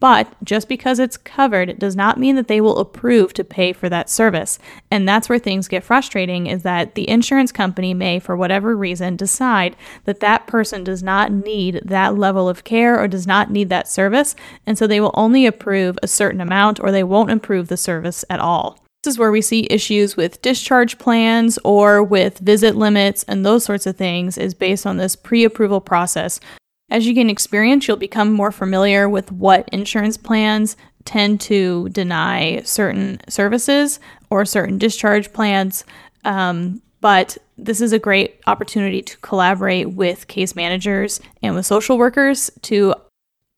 But 0.00 0.34
just 0.42 0.68
because 0.68 0.98
it's 0.98 1.18
covered 1.18 1.78
does 1.78 1.94
not 1.94 2.18
mean 2.18 2.36
that 2.36 2.48
they 2.48 2.60
will 2.60 2.78
approve 2.78 3.34
to 3.34 3.44
pay 3.44 3.72
for 3.72 3.88
that 3.90 4.08
service. 4.10 4.58
And 4.90 5.06
that's 5.06 5.28
where 5.28 5.38
things 5.38 5.68
get 5.68 5.84
frustrating 5.84 6.46
is 6.46 6.62
that 6.62 6.94
the 6.94 7.08
insurance 7.08 7.52
company 7.52 7.92
may, 7.92 8.18
for 8.18 8.36
whatever 8.36 8.74
reason, 8.74 9.16
decide 9.16 9.76
that 10.04 10.20
that 10.20 10.46
person 10.46 10.82
does 10.82 11.02
not 11.02 11.30
need 11.30 11.80
that 11.84 12.16
level 12.16 12.48
of 12.48 12.64
care 12.64 12.98
or 12.98 13.06
does 13.06 13.26
not 13.26 13.50
need 13.50 13.68
that 13.68 13.88
service. 13.88 14.34
And 14.66 14.78
so 14.78 14.86
they 14.86 15.00
will 15.00 15.14
only 15.14 15.46
approve 15.46 15.98
a 16.02 16.08
certain 16.08 16.40
amount 16.40 16.80
or 16.80 16.90
they 16.90 17.04
won't 17.04 17.30
approve 17.30 17.68
the 17.68 17.76
service 17.76 18.24
at 18.30 18.40
all. 18.40 18.83
This 19.04 19.16
is 19.16 19.18
where 19.18 19.30
we 19.30 19.42
see 19.42 19.66
issues 19.68 20.16
with 20.16 20.40
discharge 20.40 20.96
plans 20.96 21.58
or 21.62 22.02
with 22.02 22.38
visit 22.38 22.74
limits 22.74 23.22
and 23.24 23.44
those 23.44 23.62
sorts 23.62 23.84
of 23.84 23.98
things 23.98 24.38
is 24.38 24.54
based 24.54 24.86
on 24.86 24.96
this 24.96 25.14
pre-approval 25.14 25.82
process. 25.82 26.40
As 26.88 27.06
you 27.06 27.12
gain 27.12 27.28
experience, 27.28 27.86
you'll 27.86 27.98
become 27.98 28.32
more 28.32 28.50
familiar 28.50 29.06
with 29.06 29.30
what 29.30 29.68
insurance 29.72 30.16
plans 30.16 30.78
tend 31.04 31.42
to 31.42 31.90
deny 31.90 32.62
certain 32.62 33.20
services 33.28 34.00
or 34.30 34.46
certain 34.46 34.78
discharge 34.78 35.34
plans. 35.34 35.84
Um, 36.24 36.80
but 37.02 37.36
this 37.58 37.82
is 37.82 37.92
a 37.92 37.98
great 37.98 38.40
opportunity 38.46 39.02
to 39.02 39.18
collaborate 39.18 39.90
with 39.90 40.28
case 40.28 40.56
managers 40.56 41.20
and 41.42 41.54
with 41.54 41.66
social 41.66 41.98
workers 41.98 42.50
to 42.62 42.94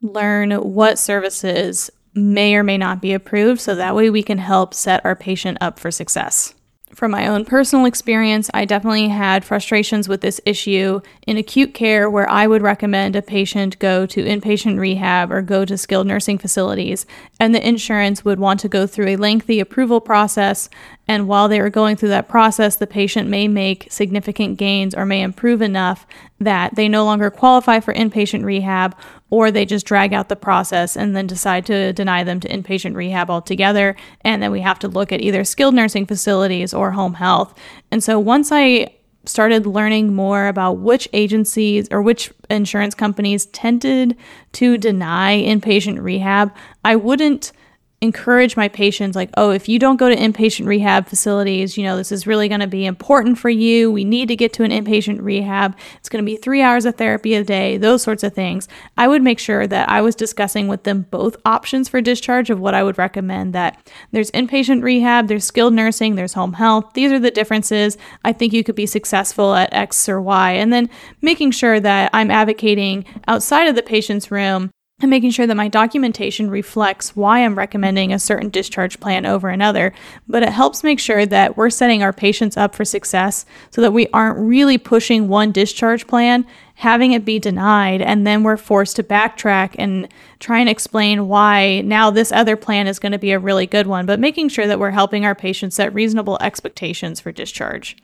learn 0.01 0.51
what 0.51 0.99
services 0.99 1.89
may 2.17 2.55
or 2.55 2.63
may 2.63 2.77
not 2.77 3.01
be 3.01 3.13
approved, 3.13 3.61
so 3.61 3.75
that 3.75 3.95
way 3.95 4.09
we 4.09 4.23
can 4.23 4.39
help 4.39 4.73
set 4.73 5.05
our 5.05 5.15
patient 5.15 5.57
up 5.61 5.79
for 5.79 5.91
success. 5.91 6.53
From 6.93 7.11
my 7.11 7.27
own 7.27 7.45
personal 7.45 7.85
experience, 7.85 8.49
I 8.53 8.65
definitely 8.65 9.09
had 9.09 9.45
frustrations 9.45 10.09
with 10.09 10.21
this 10.21 10.41
issue 10.45 11.01
in 11.27 11.37
acute 11.37 11.73
care 11.73 12.09
where 12.09 12.29
I 12.29 12.47
would 12.47 12.61
recommend 12.61 13.15
a 13.15 13.21
patient 13.21 13.77
go 13.77 14.05
to 14.07 14.23
inpatient 14.23 14.79
rehab 14.79 15.31
or 15.31 15.41
go 15.41 15.63
to 15.65 15.77
skilled 15.77 16.07
nursing 16.07 16.37
facilities, 16.37 17.05
and 17.39 17.53
the 17.53 17.67
insurance 17.67 18.25
would 18.25 18.39
want 18.39 18.61
to 18.61 18.69
go 18.69 18.87
through 18.87 19.09
a 19.09 19.17
lengthy 19.17 19.59
approval 19.59 20.01
process. 20.01 20.69
And 21.07 21.27
while 21.27 21.47
they 21.47 21.59
are 21.59 21.69
going 21.69 21.95
through 21.95 22.09
that 22.09 22.27
process, 22.27 22.75
the 22.75 22.87
patient 22.87 23.29
may 23.29 23.47
make 23.47 23.87
significant 23.89 24.57
gains 24.57 24.93
or 24.93 25.05
may 25.05 25.21
improve 25.21 25.61
enough 25.61 26.05
that 26.39 26.75
they 26.75 26.89
no 26.89 27.05
longer 27.05 27.31
qualify 27.31 27.79
for 27.79 27.93
inpatient 27.93 28.43
rehab 28.43 28.95
or 29.29 29.49
they 29.49 29.65
just 29.65 29.85
drag 29.85 30.13
out 30.13 30.29
the 30.29 30.35
process 30.35 30.95
and 30.95 31.15
then 31.15 31.27
decide 31.27 31.65
to 31.65 31.93
deny 31.93 32.23
them 32.23 32.39
to 32.39 32.49
inpatient 32.49 32.95
rehab 32.95 33.29
altogether. 33.29 33.95
And 34.21 34.43
then 34.43 34.51
we 34.51 34.61
have 34.61 34.79
to 34.79 34.87
look 34.87 35.11
at 35.11 35.21
either 35.21 35.43
skilled 35.43 35.75
nursing 35.75 36.05
facilities 36.05 36.73
or 36.73 36.91
home 36.91 37.15
health. 37.15 37.57
And 37.91 38.03
so 38.03 38.19
once 38.19 38.51
I 38.51 38.93
started 39.25 39.65
learning 39.65 40.13
more 40.13 40.47
about 40.47 40.77
which 40.77 41.07
agencies 41.13 41.87
or 41.91 42.01
which 42.01 42.31
insurance 42.49 42.95
companies 42.95 43.45
tended 43.47 44.15
to 44.53 44.77
deny 44.77 45.41
inpatient 45.41 46.01
rehab, 46.01 46.53
I 46.85 46.95
wouldn't 46.95 47.51
encourage 47.99 48.55
my 48.55 48.67
patients 48.67 49.15
like, 49.15 49.31
oh, 49.37 49.49
if 49.49 49.67
you 49.67 49.79
don't 49.79 49.97
go 49.97 50.07
to 50.07 50.15
inpatient 50.15 50.67
rehab 50.67 51.07
facilities, 51.07 51.77
you 51.77 51.83
know, 51.83 51.97
this 51.97 52.11
is 52.11 52.27
really 52.27 52.47
going 52.47 52.59
to 52.59 52.67
be 52.67 52.85
important 52.85 53.39
for 53.39 53.49
you. 53.49 53.91
We 53.91 54.03
need 54.03 54.27
to 54.27 54.35
get 54.35 54.53
to 54.53 54.63
an 54.63 54.69
inpatient 54.69 55.19
rehab. 55.21 55.75
It's 55.97 56.07
going 56.07 56.23
to 56.23 56.25
be 56.25 56.37
three 56.37 56.61
hours 56.61 56.85
of 56.85 56.95
therapy 56.95 57.33
a 57.33 57.43
day, 57.43 57.77
those 57.77 58.03
sorts 58.03 58.21
of 58.21 58.35
things. 58.35 58.67
I 58.97 59.07
would 59.07 59.23
make 59.23 59.39
sure 59.39 59.65
that 59.65 59.89
I 59.89 60.01
was 60.01 60.15
discussing 60.15 60.67
with 60.67 60.83
them 60.83 61.07
both 61.09 61.37
options 61.43 61.89
for 61.89 61.99
discharge 61.99 62.51
of 62.51 62.59
what 62.59 62.75
I 62.75 62.83
would 62.83 62.99
recommend 62.99 63.53
that 63.53 63.91
there's 64.11 64.29
inpatient 64.31 64.83
rehab, 64.83 65.27
there's 65.27 65.45
skilled 65.45 65.73
nursing, 65.73 66.15
there's 66.15 66.33
home 66.33 66.53
health. 66.53 66.93
These 66.93 67.11
are 67.11 67.19
the 67.19 67.31
differences. 67.31 67.97
I 68.23 68.31
think 68.31 68.53
you 68.53 68.63
could 68.63 68.75
be 68.75 68.85
successful 68.85 69.55
at 69.55 69.73
X 69.73 70.07
or 70.07 70.21
Y. 70.21 70.51
And 70.51 70.71
then 70.71 70.87
making 71.21 71.49
sure 71.49 71.79
that 71.79 72.11
I'm 72.13 72.29
advocating 72.29 73.05
outside 73.27 73.67
of 73.67 73.75
the 73.75 73.81
patient's 73.81 74.29
room 74.29 74.69
and 74.99 75.11
making 75.11 75.29
sure 75.29 75.45
that 75.45 75.55
my 75.55 75.67
documentation 75.67 76.49
reflects 76.49 77.15
why 77.15 77.45
I'm 77.45 77.55
recommending 77.55 78.11
a 78.11 78.17
certain 78.17 78.49
discharge 78.49 78.99
plan 78.99 79.27
over 79.27 79.47
another. 79.47 79.93
But 80.27 80.41
it 80.41 80.49
helps 80.49 80.83
make 80.83 80.99
sure 80.99 81.23
that 81.23 81.55
we're 81.55 81.69
setting 81.69 82.01
our 82.01 82.11
patients 82.11 82.57
up 82.57 82.73
for 82.73 82.83
success 82.83 83.45
so 83.69 83.81
that 83.81 83.93
we 83.93 84.07
aren't 84.07 84.39
really 84.39 84.79
pushing 84.79 85.27
one 85.27 85.51
discharge 85.51 86.07
plan, 86.07 86.47
having 86.75 87.11
it 87.11 87.25
be 87.25 87.37
denied, 87.37 88.01
and 88.01 88.25
then 88.25 88.41
we're 88.41 88.57
forced 88.57 88.95
to 88.95 89.03
backtrack 89.03 89.75
and 89.77 90.07
try 90.39 90.59
and 90.59 90.69
explain 90.69 91.27
why 91.27 91.81
now 91.81 92.09
this 92.09 92.31
other 92.31 92.55
plan 92.55 92.87
is 92.87 92.97
going 92.97 93.11
to 93.11 93.19
be 93.19 93.31
a 93.31 93.39
really 93.39 93.67
good 93.67 93.85
one. 93.85 94.07
But 94.07 94.19
making 94.19 94.49
sure 94.49 94.65
that 94.65 94.79
we're 94.79 94.89
helping 94.91 95.25
our 95.25 95.35
patients 95.35 95.75
set 95.75 95.93
reasonable 95.93 96.39
expectations 96.41 97.19
for 97.19 97.31
discharge. 97.31 97.97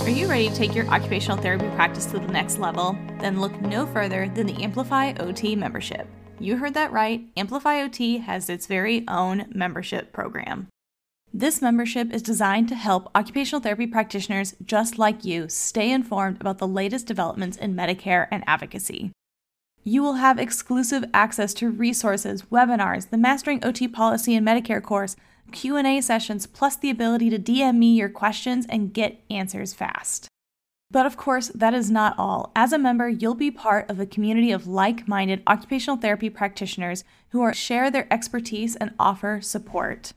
Are 0.00 0.10
you 0.10 0.28
ready 0.28 0.48
to 0.48 0.54
take 0.54 0.74
your 0.74 0.86
occupational 0.88 1.36
therapy 1.36 1.68
practice 1.74 2.06
to 2.06 2.18
the 2.18 2.28
next 2.28 2.58
level? 2.58 2.96
Then 3.20 3.40
look 3.40 3.60
no 3.60 3.86
further 3.86 4.28
than 4.34 4.46
the 4.46 4.62
Amplify 4.62 5.12
OT 5.20 5.54
membership. 5.54 6.08
You 6.40 6.56
heard 6.56 6.74
that 6.74 6.92
right. 6.92 7.28
Amplify 7.36 7.82
OT 7.82 8.18
has 8.18 8.48
its 8.48 8.66
very 8.66 9.04
own 9.08 9.46
membership 9.52 10.12
program. 10.12 10.68
This 11.34 11.60
membership 11.60 12.12
is 12.12 12.22
designed 12.22 12.68
to 12.70 12.74
help 12.74 13.10
occupational 13.14 13.60
therapy 13.60 13.86
practitioners 13.86 14.54
just 14.64 14.98
like 14.98 15.24
you 15.24 15.48
stay 15.48 15.90
informed 15.90 16.40
about 16.40 16.58
the 16.58 16.66
latest 16.66 17.06
developments 17.06 17.56
in 17.58 17.74
Medicare 17.74 18.28
and 18.30 18.44
advocacy. 18.46 19.12
You 19.84 20.02
will 20.02 20.14
have 20.14 20.38
exclusive 20.38 21.04
access 21.12 21.52
to 21.54 21.70
resources, 21.70 22.42
webinars, 22.42 23.10
the 23.10 23.18
Mastering 23.18 23.64
OT 23.64 23.88
Policy 23.88 24.34
and 24.34 24.46
Medicare 24.46 24.82
course, 24.82 25.16
Q&A 25.52 26.00
sessions, 26.00 26.46
plus 26.46 26.76
the 26.76 26.90
ability 26.90 27.30
to 27.30 27.38
DM 27.38 27.76
me 27.76 27.94
your 27.94 28.08
questions 28.08 28.66
and 28.68 28.92
get 28.92 29.22
answers 29.30 29.74
fast. 29.74 30.28
But 30.90 31.04
of 31.04 31.16
course, 31.16 31.48
that 31.48 31.74
is 31.74 31.90
not 31.90 32.14
all. 32.18 32.50
As 32.56 32.72
a 32.72 32.78
member, 32.78 33.08
you'll 33.08 33.34
be 33.34 33.50
part 33.50 33.90
of 33.90 34.00
a 34.00 34.06
community 34.06 34.52
of 34.52 34.66
like-minded 34.66 35.42
occupational 35.46 35.98
therapy 35.98 36.30
practitioners 36.30 37.04
who 37.30 37.42
are 37.42 37.52
share 37.52 37.90
their 37.90 38.10
expertise 38.12 38.74
and 38.76 38.94
offer 38.98 39.40
support. 39.42 40.12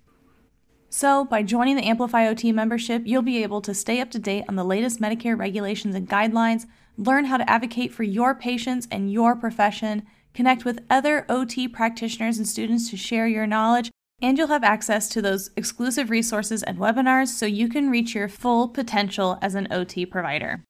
So, 0.89 1.25
by 1.25 1.43
joining 1.43 1.75
the 1.75 1.85
Amplify 1.85 2.27
OT 2.27 2.51
membership, 2.51 3.03
you'll 3.05 3.21
be 3.21 3.43
able 3.43 3.61
to 3.61 3.73
stay 3.73 3.99
up 3.99 4.11
to 4.11 4.19
date 4.19 4.45
on 4.47 4.55
the 4.55 4.63
latest 4.63 4.99
Medicare 4.99 5.37
regulations 5.37 5.95
and 5.95 6.07
guidelines, 6.07 6.65
learn 6.97 7.25
how 7.25 7.37
to 7.37 7.49
advocate 7.49 7.93
for 7.93 8.03
your 8.03 8.35
patients 8.35 8.87
and 8.91 9.11
your 9.11 9.35
profession, 9.35 10.03
connect 10.33 10.65
with 10.65 10.83
other 10.89 11.25
OT 11.29 11.67
practitioners 11.67 12.37
and 12.37 12.47
students 12.47 12.89
to 12.89 12.97
share 12.97 13.27
your 13.27 13.47
knowledge, 13.47 13.89
and 14.21 14.37
you'll 14.37 14.47
have 14.47 14.63
access 14.63 15.09
to 15.09 15.21
those 15.21 15.49
exclusive 15.55 16.09
resources 16.09 16.63
and 16.63 16.77
webinars 16.77 17.27
so 17.27 17.45
you 17.45 17.67
can 17.67 17.89
reach 17.89 18.13
your 18.15 18.29
full 18.29 18.67
potential 18.67 19.37
as 19.41 19.55
an 19.55 19.67
OT 19.71 20.05
provider. 20.05 20.63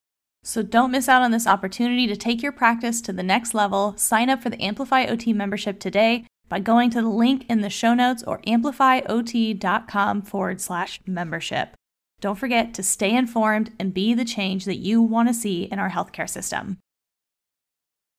So 0.44 0.62
don't 0.62 0.90
miss 0.90 1.08
out 1.08 1.22
on 1.22 1.30
this 1.30 1.46
opportunity 1.46 2.06
to 2.06 2.16
take 2.16 2.42
your 2.42 2.52
practice 2.52 3.00
to 3.02 3.12
the 3.12 3.22
next 3.22 3.54
level. 3.54 3.94
Sign 3.96 4.28
up 4.28 4.42
for 4.42 4.50
the 4.50 4.60
Amplify 4.62 5.04
OT 5.04 5.32
membership 5.32 5.78
today 5.78 6.26
by 6.48 6.58
going 6.58 6.90
to 6.90 7.00
the 7.00 7.08
link 7.08 7.46
in 7.48 7.60
the 7.60 7.70
show 7.70 7.94
notes 7.94 8.22
or 8.24 8.40
amplifyot.com 8.40 10.22
forward 10.22 10.60
slash 10.60 11.00
membership. 11.06 11.74
Don't 12.20 12.38
forget 12.38 12.74
to 12.74 12.82
stay 12.82 13.14
informed 13.14 13.72
and 13.78 13.94
be 13.94 14.14
the 14.14 14.24
change 14.24 14.64
that 14.64 14.76
you 14.76 15.00
want 15.00 15.28
to 15.28 15.34
see 15.34 15.64
in 15.64 15.78
our 15.78 15.90
healthcare 15.90 16.28
system. 16.28 16.78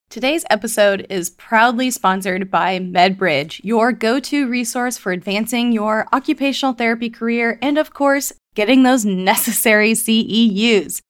Today's 0.10 0.46
episode 0.50 1.08
is 1.10 1.32
proudly 1.32 1.90
sponsored 1.90 2.52
by 2.52 2.78
MedBridge, 2.78 3.62
your 3.64 3.92
go 3.92 4.20
to 4.20 4.48
resource 4.48 4.98
for 4.98 5.12
advancing 5.12 5.72
your 5.72 6.08
occupational 6.14 6.74
therapy 6.74 7.10
career 7.10 7.58
and, 7.64 7.80
of 7.80 7.94
course, 7.94 8.32
getting 8.54 8.84
those 8.84 9.06
necessary 9.06 9.94
CEUs. 9.94 11.02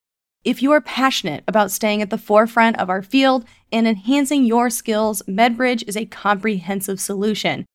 If 0.46 0.62
you 0.62 0.72
are 0.72 0.82
passionate 0.82 1.44
about 1.48 1.72
staying 1.72 2.02
at 2.02 2.10
the 2.10 2.18
forefront 2.18 2.80
of 2.80 2.90
our 2.90 3.02
field 3.02 3.46
and 3.72 3.88
enhancing 3.88 4.46
your 4.46 4.70
skills, 4.70 5.22
MedBridge 5.28 5.84
is 5.88 5.98
a 5.98 6.06
comprehensive 6.06 7.00
solution. 7.00 7.66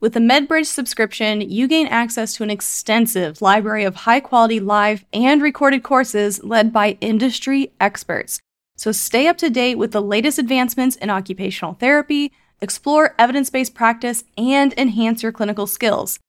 With 0.00 0.16
a 0.16 0.20
MedBridge 0.20 0.66
subscription, 0.66 1.40
you 1.40 1.66
gain 1.66 1.86
access 1.88 2.32
to 2.34 2.44
an 2.44 2.50
extensive 2.50 3.42
library 3.42 3.84
of 3.84 3.96
high 3.96 4.20
quality 4.20 4.60
live 4.60 5.04
and 5.12 5.42
recorded 5.42 5.82
courses 5.82 6.42
led 6.44 6.72
by 6.72 6.96
industry 7.00 7.72
experts. 7.80 8.40
So 8.78 8.92
stay 8.92 9.26
up 9.26 9.36
to 9.38 9.50
date 9.50 9.74
with 9.74 9.90
the 9.90 10.00
latest 10.00 10.38
advancements 10.38 10.94
in 10.94 11.10
occupational 11.10 11.74
therapy, 11.74 12.30
explore 12.60 13.16
evidence 13.18 13.50
based 13.50 13.74
practice, 13.74 14.22
and 14.38 14.72
enhance 14.78 15.20
your 15.20 15.32
clinical 15.32 15.66
skills. 15.66 16.20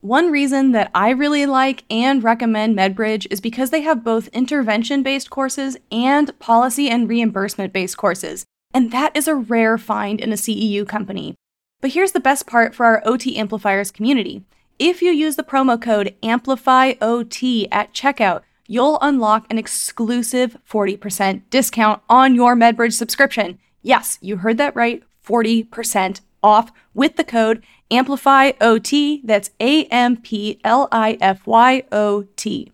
One 0.00 0.32
reason 0.32 0.72
that 0.72 0.90
I 0.96 1.10
really 1.10 1.46
like 1.46 1.84
and 1.88 2.24
recommend 2.24 2.76
MedBridge 2.76 3.28
is 3.30 3.40
because 3.40 3.70
they 3.70 3.82
have 3.82 4.02
both 4.02 4.26
intervention 4.28 5.04
based 5.04 5.30
courses 5.30 5.76
and 5.92 6.36
policy 6.40 6.90
and 6.90 7.08
reimbursement 7.08 7.72
based 7.72 7.96
courses. 7.96 8.44
And 8.74 8.90
that 8.90 9.16
is 9.16 9.28
a 9.28 9.36
rare 9.36 9.78
find 9.78 10.20
in 10.20 10.32
a 10.32 10.36
CEU 10.36 10.88
company. 10.88 11.36
But 11.80 11.92
here's 11.92 12.12
the 12.12 12.18
best 12.18 12.48
part 12.48 12.74
for 12.74 12.84
our 12.84 13.00
OT 13.04 13.36
Amplifiers 13.36 13.92
community. 13.92 14.42
If 14.76 15.02
you 15.02 15.12
use 15.12 15.36
the 15.36 15.44
promo 15.44 15.80
code 15.80 16.16
AMPLIFYOT 16.24 17.68
at 17.70 17.94
checkout, 17.94 18.42
you'll 18.66 18.98
unlock 19.00 19.46
an 19.50 19.58
exclusive 19.58 20.56
40% 20.68 21.42
discount 21.50 22.02
on 22.08 22.34
your 22.34 22.54
MedBridge 22.54 22.94
subscription. 22.94 23.58
Yes, 23.82 24.18
you 24.20 24.38
heard 24.38 24.58
that 24.58 24.76
right 24.76 25.02
40% 25.26 26.20
off 26.42 26.70
with 26.94 27.16
the 27.16 27.24
code 27.24 27.62
AMPLIFYOT. 27.90 29.20
That's 29.24 29.50
A 29.60 29.84
M 29.86 30.16
P 30.16 30.60
L 30.64 30.88
I 30.90 31.18
F 31.20 31.46
Y 31.46 31.84
O 31.92 32.26
T. 32.36 32.72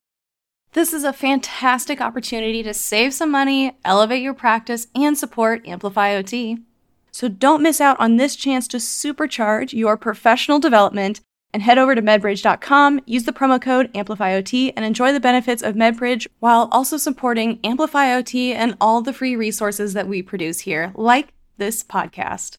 This 0.73 0.93
is 0.93 1.03
a 1.03 1.13
fantastic 1.13 2.01
opportunity 2.01 2.63
to 2.63 2.75
save 2.75 3.15
some 3.15 3.31
money, 3.31 3.77
elevate 3.85 4.23
your 4.23 4.35
practice, 4.35 4.87
and 4.95 5.17
support 5.17 5.67
Amplify 5.67 6.15
OT. 6.15 6.59
So 7.11 7.29
don't 7.29 7.63
miss 7.63 7.81
out 7.81 7.99
on 7.99 8.17
this 8.17 8.37
chance 8.37 8.69
to 8.69 8.77
supercharge 8.77 9.73
your 9.73 9.97
professional 9.97 10.61
development 10.61 11.21
and 11.53 11.63
head 11.63 11.79
over 11.79 11.95
to 11.95 12.03
medbridge.com, 12.03 13.01
use 13.07 13.25
the 13.25 13.33
promo 13.33 13.61
code 13.61 13.93
AmplifyOT, 13.95 14.73
and 14.77 14.85
enjoy 14.85 15.13
the 15.13 15.21
benefits 15.21 15.63
of 15.63 15.75
MedBridge 15.75 16.27
while 16.41 16.69
also 16.71 16.97
supporting 16.97 17.59
AmplifyOT 17.59 18.55
and 18.55 18.77
all 18.81 19.01
the 19.01 19.13
free 19.13 19.37
resources 19.37 19.95
that 19.95 20.09
we 20.09 20.23
produce 20.23 20.61
here, 20.61 20.93
like 20.95 21.33
this 21.57 21.83
podcast. 21.83 22.57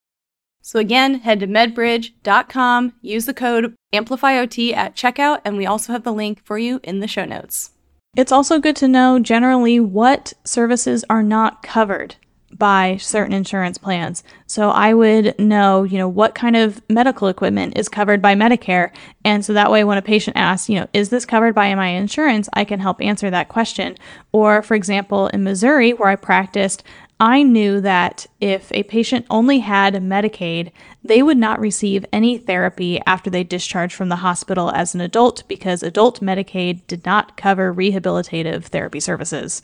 So 0.61 0.79
again, 0.79 1.19
head 1.19 1.39
to 1.39 1.47
medbridge.com, 1.47 2.93
use 3.01 3.25
the 3.25 3.33
code 3.33 3.75
AmplifyOT 3.93 4.73
at 4.73 4.95
checkout, 4.95 5.41
and 5.45 5.57
we 5.57 5.65
also 5.65 5.93
have 5.93 6.03
the 6.03 6.13
link 6.13 6.43
for 6.43 6.57
you 6.57 6.79
in 6.83 6.99
the 6.99 7.07
show 7.07 7.25
notes. 7.25 7.71
It's 8.17 8.31
also 8.31 8.59
good 8.59 8.75
to 8.77 8.87
know 8.87 9.19
generally 9.19 9.79
what 9.79 10.33
services 10.43 11.05
are 11.09 11.23
not 11.23 11.63
covered 11.63 12.15
by 12.57 12.97
certain 12.97 13.33
insurance 13.33 13.77
plans. 13.77 14.23
So 14.47 14.69
I 14.69 14.93
would 14.93 15.37
know, 15.39 15.83
you 15.83 15.97
know, 15.97 16.07
what 16.07 16.35
kind 16.35 16.55
of 16.55 16.81
medical 16.89 17.27
equipment 17.27 17.77
is 17.77 17.89
covered 17.89 18.21
by 18.21 18.35
Medicare. 18.35 18.91
And 19.23 19.45
so 19.45 19.53
that 19.53 19.71
way, 19.71 19.83
when 19.83 19.97
a 19.97 20.01
patient 20.01 20.37
asks, 20.37 20.69
you 20.69 20.79
know, 20.79 20.87
is 20.93 21.09
this 21.09 21.25
covered 21.25 21.55
by 21.55 21.73
my 21.75 21.87
insurance? 21.87 22.49
I 22.53 22.65
can 22.65 22.79
help 22.79 23.01
answer 23.01 23.29
that 23.29 23.49
question. 23.49 23.95
Or, 24.31 24.61
for 24.61 24.75
example, 24.75 25.27
in 25.27 25.43
Missouri, 25.43 25.91
where 25.91 26.09
I 26.09 26.15
practiced, 26.15 26.83
I 27.21 27.43
knew 27.43 27.81
that 27.81 28.27
if 28.39 28.71
a 28.71 28.83
patient 28.83 29.25
only 29.29 29.59
had 29.59 29.93
Medicaid, 29.95 30.71
they 31.03 31.21
would 31.21 31.37
not 31.37 31.59
receive 31.59 32.05
any 32.13 32.37
therapy 32.37 33.01
after 33.05 33.29
they 33.29 33.43
discharged 33.43 33.93
from 33.93 34.07
the 34.07 34.17
hospital 34.17 34.71
as 34.71 34.95
an 34.95 35.01
adult 35.01 35.43
because 35.49 35.83
adult 35.83 36.21
Medicaid 36.21 36.87
did 36.87 37.05
not 37.05 37.35
cover 37.35 37.73
rehabilitative 37.73 38.65
therapy 38.65 39.01
services. 39.01 39.61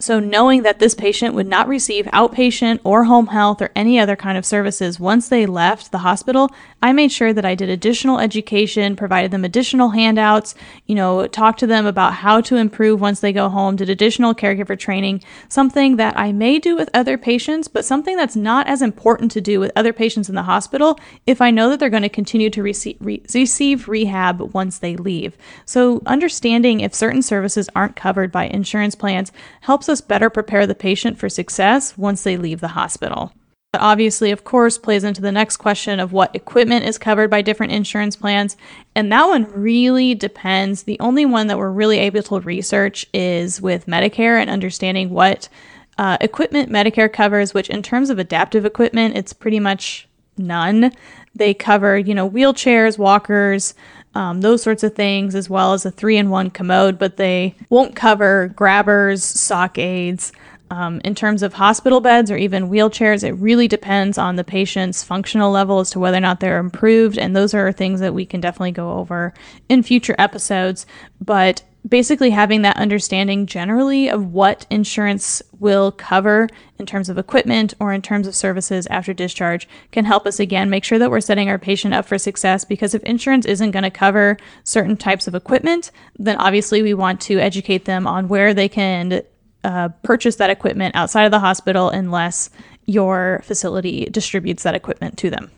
So, 0.00 0.20
knowing 0.20 0.62
that 0.62 0.78
this 0.78 0.94
patient 0.94 1.34
would 1.34 1.46
not 1.46 1.68
receive 1.68 2.06
outpatient 2.06 2.80
or 2.84 3.04
home 3.04 3.28
health 3.28 3.60
or 3.60 3.70
any 3.74 3.98
other 3.98 4.16
kind 4.16 4.38
of 4.38 4.46
services 4.46 5.00
once 5.00 5.28
they 5.28 5.46
left 5.46 5.92
the 5.92 5.98
hospital, 5.98 6.50
I 6.80 6.92
made 6.92 7.10
sure 7.10 7.32
that 7.32 7.44
I 7.44 7.54
did 7.54 7.68
additional 7.68 8.20
education, 8.20 8.94
provided 8.94 9.30
them 9.30 9.44
additional 9.44 9.90
handouts, 9.90 10.54
you 10.86 10.94
know, 10.94 11.26
talked 11.26 11.58
to 11.60 11.66
them 11.66 11.86
about 11.86 12.14
how 12.14 12.40
to 12.42 12.56
improve 12.56 13.00
once 13.00 13.20
they 13.20 13.32
go 13.32 13.48
home, 13.48 13.76
did 13.76 13.90
additional 13.90 14.34
caregiver 14.34 14.78
training, 14.78 15.22
something 15.48 15.96
that 15.96 16.16
I 16.16 16.32
may 16.32 16.58
do 16.58 16.76
with 16.76 16.88
other 16.94 17.18
patients, 17.18 17.66
but 17.66 17.84
something 17.84 18.16
that's 18.16 18.36
not 18.36 18.66
as 18.68 18.82
important 18.82 19.30
to 19.32 19.40
do 19.40 19.58
with 19.58 19.72
other 19.74 19.92
patients 19.92 20.28
in 20.28 20.34
the 20.34 20.42
hospital 20.42 20.98
if 21.26 21.40
I 21.40 21.50
know 21.50 21.68
that 21.70 21.80
they're 21.80 21.90
going 21.90 22.02
to 22.02 22.08
continue 22.08 22.50
to 22.50 22.62
receive, 22.62 22.96
re- 23.00 23.22
receive 23.34 23.88
rehab 23.88 24.54
once 24.54 24.78
they 24.78 24.96
leave. 24.96 25.36
So, 25.64 26.02
understanding 26.06 26.80
if 26.80 26.94
certain 26.94 27.22
services 27.22 27.68
aren't 27.74 27.96
covered 27.96 28.30
by 28.30 28.46
insurance 28.46 28.94
plans 28.94 29.32
helps 29.62 29.87
us 29.88 30.00
better 30.00 30.30
prepare 30.30 30.66
the 30.66 30.74
patient 30.74 31.18
for 31.18 31.28
success 31.28 31.96
once 31.96 32.22
they 32.22 32.36
leave 32.36 32.60
the 32.60 32.68
hospital. 32.68 33.32
That 33.72 33.82
obviously, 33.82 34.30
of 34.30 34.44
course, 34.44 34.78
plays 34.78 35.04
into 35.04 35.20
the 35.20 35.32
next 35.32 35.58
question 35.58 36.00
of 36.00 36.12
what 36.12 36.34
equipment 36.34 36.86
is 36.86 36.96
covered 36.96 37.28
by 37.28 37.42
different 37.42 37.72
insurance 37.72 38.16
plans. 38.16 38.56
And 38.94 39.12
that 39.12 39.26
one 39.26 39.44
really 39.52 40.14
depends. 40.14 40.84
The 40.84 40.98
only 41.00 41.26
one 41.26 41.48
that 41.48 41.58
we're 41.58 41.70
really 41.70 41.98
able 41.98 42.22
to 42.22 42.40
research 42.40 43.04
is 43.12 43.60
with 43.60 43.86
Medicare 43.86 44.40
and 44.40 44.48
understanding 44.48 45.10
what 45.10 45.50
uh, 45.98 46.16
equipment 46.20 46.70
Medicare 46.70 47.12
covers, 47.12 47.52
which 47.52 47.68
in 47.68 47.82
terms 47.82 48.08
of 48.08 48.18
adaptive 48.18 48.64
equipment, 48.64 49.16
it's 49.16 49.34
pretty 49.34 49.60
much 49.60 50.08
none. 50.38 50.92
They 51.34 51.52
cover, 51.52 51.98
you 51.98 52.14
know, 52.14 52.28
wheelchairs, 52.28 52.96
walkers, 52.96 53.74
um, 54.14 54.40
those 54.40 54.62
sorts 54.62 54.82
of 54.82 54.94
things, 54.94 55.34
as 55.34 55.50
well 55.50 55.72
as 55.72 55.84
a 55.86 55.90
three 55.90 56.16
in 56.16 56.30
one 56.30 56.50
commode, 56.50 56.98
but 56.98 57.16
they 57.16 57.54
won't 57.70 57.94
cover 57.94 58.48
grabbers, 58.48 59.22
sock 59.24 59.78
aids, 59.78 60.32
um, 60.70 61.00
in 61.04 61.14
terms 61.14 61.42
of 61.42 61.54
hospital 61.54 62.00
beds 62.00 62.30
or 62.30 62.36
even 62.36 62.68
wheelchairs, 62.68 63.24
it 63.24 63.32
really 63.32 63.68
depends 63.68 64.18
on 64.18 64.36
the 64.36 64.44
patient's 64.44 65.02
functional 65.02 65.50
level 65.50 65.80
as 65.80 65.90
to 65.90 65.98
whether 65.98 66.18
or 66.18 66.20
not 66.20 66.40
they're 66.40 66.58
improved. 66.58 67.18
And 67.18 67.34
those 67.34 67.54
are 67.54 67.72
things 67.72 68.00
that 68.00 68.14
we 68.14 68.26
can 68.26 68.40
definitely 68.40 68.72
go 68.72 68.92
over 68.92 69.32
in 69.68 69.82
future 69.82 70.14
episodes. 70.18 70.86
But 71.20 71.62
basically, 71.86 72.30
having 72.30 72.62
that 72.62 72.76
understanding 72.76 73.46
generally 73.46 74.08
of 74.08 74.32
what 74.32 74.66
insurance 74.70 75.42
will 75.58 75.92
cover 75.92 76.48
in 76.78 76.86
terms 76.86 77.08
of 77.08 77.18
equipment 77.18 77.74
or 77.80 77.92
in 77.92 78.02
terms 78.02 78.26
of 78.26 78.34
services 78.34 78.86
after 78.88 79.12
discharge 79.12 79.68
can 79.90 80.04
help 80.04 80.26
us 80.26 80.40
again 80.40 80.70
make 80.70 80.84
sure 80.84 80.98
that 80.98 81.10
we're 81.10 81.20
setting 81.20 81.48
our 81.48 81.58
patient 81.58 81.94
up 81.94 82.04
for 82.04 82.18
success. 82.18 82.64
Because 82.64 82.94
if 82.94 83.02
insurance 83.02 83.46
isn't 83.46 83.70
going 83.72 83.82
to 83.82 83.90
cover 83.90 84.36
certain 84.64 84.96
types 84.96 85.26
of 85.26 85.34
equipment, 85.34 85.90
then 86.18 86.36
obviously 86.36 86.82
we 86.82 86.94
want 86.94 87.20
to 87.22 87.38
educate 87.38 87.84
them 87.84 88.06
on 88.06 88.28
where 88.28 88.54
they 88.54 88.68
can 88.68 89.22
uh, 89.64 89.88
purchase 90.02 90.36
that 90.36 90.50
equipment 90.50 90.94
outside 90.94 91.24
of 91.24 91.30
the 91.30 91.40
hospital 91.40 91.90
unless 91.90 92.50
your 92.86 93.40
facility 93.44 94.06
distributes 94.06 94.62
that 94.62 94.74
equipment 94.74 95.18
to 95.18 95.30
them. 95.30 95.50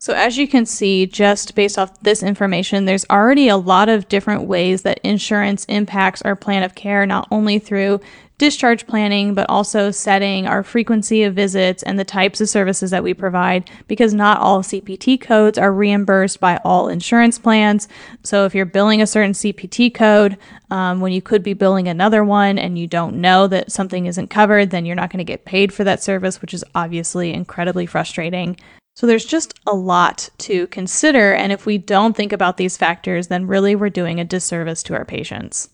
So, 0.00 0.12
as 0.12 0.38
you 0.38 0.46
can 0.46 0.64
see, 0.64 1.06
just 1.06 1.56
based 1.56 1.76
off 1.76 2.00
this 2.02 2.22
information, 2.22 2.84
there's 2.84 3.04
already 3.10 3.48
a 3.48 3.56
lot 3.56 3.88
of 3.88 4.08
different 4.08 4.44
ways 4.44 4.82
that 4.82 5.00
insurance 5.02 5.64
impacts 5.64 6.22
our 6.22 6.36
plan 6.36 6.62
of 6.62 6.76
care, 6.76 7.04
not 7.04 7.26
only 7.32 7.58
through 7.58 8.00
discharge 8.38 8.86
planning, 8.86 9.34
but 9.34 9.50
also 9.50 9.90
setting 9.90 10.46
our 10.46 10.62
frequency 10.62 11.24
of 11.24 11.34
visits 11.34 11.82
and 11.82 11.98
the 11.98 12.04
types 12.04 12.40
of 12.40 12.48
services 12.48 12.92
that 12.92 13.02
we 13.02 13.12
provide 13.12 13.68
because 13.88 14.14
not 14.14 14.38
all 14.38 14.62
CPT 14.62 15.20
codes 15.20 15.58
are 15.58 15.72
reimbursed 15.72 16.38
by 16.38 16.60
all 16.64 16.88
insurance 16.88 17.36
plans. 17.36 17.88
So 18.22 18.44
if 18.44 18.54
you're 18.54 18.66
billing 18.66 19.02
a 19.02 19.06
certain 19.08 19.32
CPT 19.32 19.92
code 19.92 20.38
um, 20.70 21.00
when 21.00 21.10
you 21.10 21.20
could 21.20 21.42
be 21.42 21.54
billing 21.54 21.88
another 21.88 22.22
one 22.22 22.56
and 22.56 22.78
you 22.78 22.86
don't 22.86 23.20
know 23.20 23.48
that 23.48 23.72
something 23.72 24.06
isn't 24.06 24.28
covered, 24.28 24.70
then 24.70 24.86
you're 24.86 24.94
not 24.94 25.10
going 25.10 25.18
to 25.18 25.24
get 25.24 25.44
paid 25.44 25.72
for 25.72 25.82
that 25.82 26.00
service, 26.00 26.40
which 26.40 26.54
is 26.54 26.64
obviously 26.76 27.34
incredibly 27.34 27.86
frustrating. 27.86 28.56
So 28.98 29.06
there's 29.06 29.24
just 29.24 29.54
a 29.64 29.76
lot 29.76 30.28
to 30.38 30.66
consider. 30.66 31.32
And 31.32 31.52
if 31.52 31.66
we 31.66 31.78
don't 31.78 32.16
think 32.16 32.32
about 32.32 32.56
these 32.56 32.76
factors, 32.76 33.28
then 33.28 33.46
really 33.46 33.76
we're 33.76 33.90
doing 33.90 34.18
a 34.18 34.24
disservice 34.24 34.82
to 34.82 34.94
our 34.94 35.04
patients. 35.04 35.68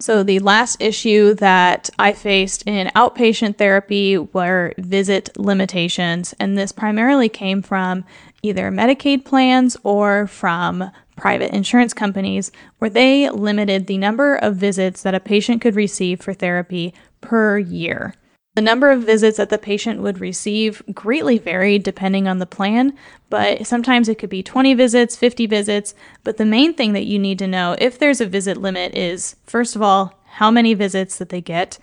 So, 0.00 0.22
the 0.22 0.38
last 0.38 0.80
issue 0.80 1.34
that 1.34 1.90
I 1.98 2.14
faced 2.14 2.62
in 2.62 2.86
outpatient 2.96 3.58
therapy 3.58 4.16
were 4.16 4.72
visit 4.78 5.28
limitations, 5.36 6.34
and 6.40 6.56
this 6.56 6.72
primarily 6.72 7.28
came 7.28 7.60
from 7.60 8.02
either 8.42 8.70
Medicaid 8.70 9.26
plans 9.26 9.76
or 9.82 10.26
from 10.26 10.90
private 11.16 11.54
insurance 11.54 11.92
companies, 11.92 12.50
where 12.78 12.88
they 12.88 13.28
limited 13.28 13.86
the 13.86 13.98
number 13.98 14.36
of 14.36 14.56
visits 14.56 15.02
that 15.02 15.14
a 15.14 15.20
patient 15.20 15.60
could 15.60 15.76
receive 15.76 16.22
for 16.22 16.32
therapy 16.32 16.94
per 17.20 17.58
year. 17.58 18.14
The 18.54 18.62
number 18.62 18.90
of 18.90 19.02
visits 19.02 19.36
that 19.38 19.50
the 19.50 19.58
patient 19.58 20.00
would 20.00 20.20
receive 20.20 20.82
greatly 20.92 21.38
varied 21.38 21.82
depending 21.82 22.28
on 22.28 22.38
the 22.38 22.46
plan, 22.46 22.96
but 23.28 23.66
sometimes 23.66 24.08
it 24.08 24.18
could 24.18 24.30
be 24.30 24.44
20 24.44 24.74
visits, 24.74 25.16
50 25.16 25.46
visits. 25.46 25.94
But 26.22 26.36
the 26.36 26.44
main 26.44 26.72
thing 26.74 26.92
that 26.92 27.06
you 27.06 27.18
need 27.18 27.38
to 27.40 27.48
know 27.48 27.74
if 27.80 27.98
there's 27.98 28.20
a 28.20 28.26
visit 28.26 28.56
limit 28.56 28.94
is 28.94 29.34
first 29.44 29.74
of 29.74 29.82
all, 29.82 30.20
how 30.24 30.52
many 30.52 30.74
visits 30.74 31.18
that 31.18 31.30
they 31.30 31.40
get, 31.40 31.78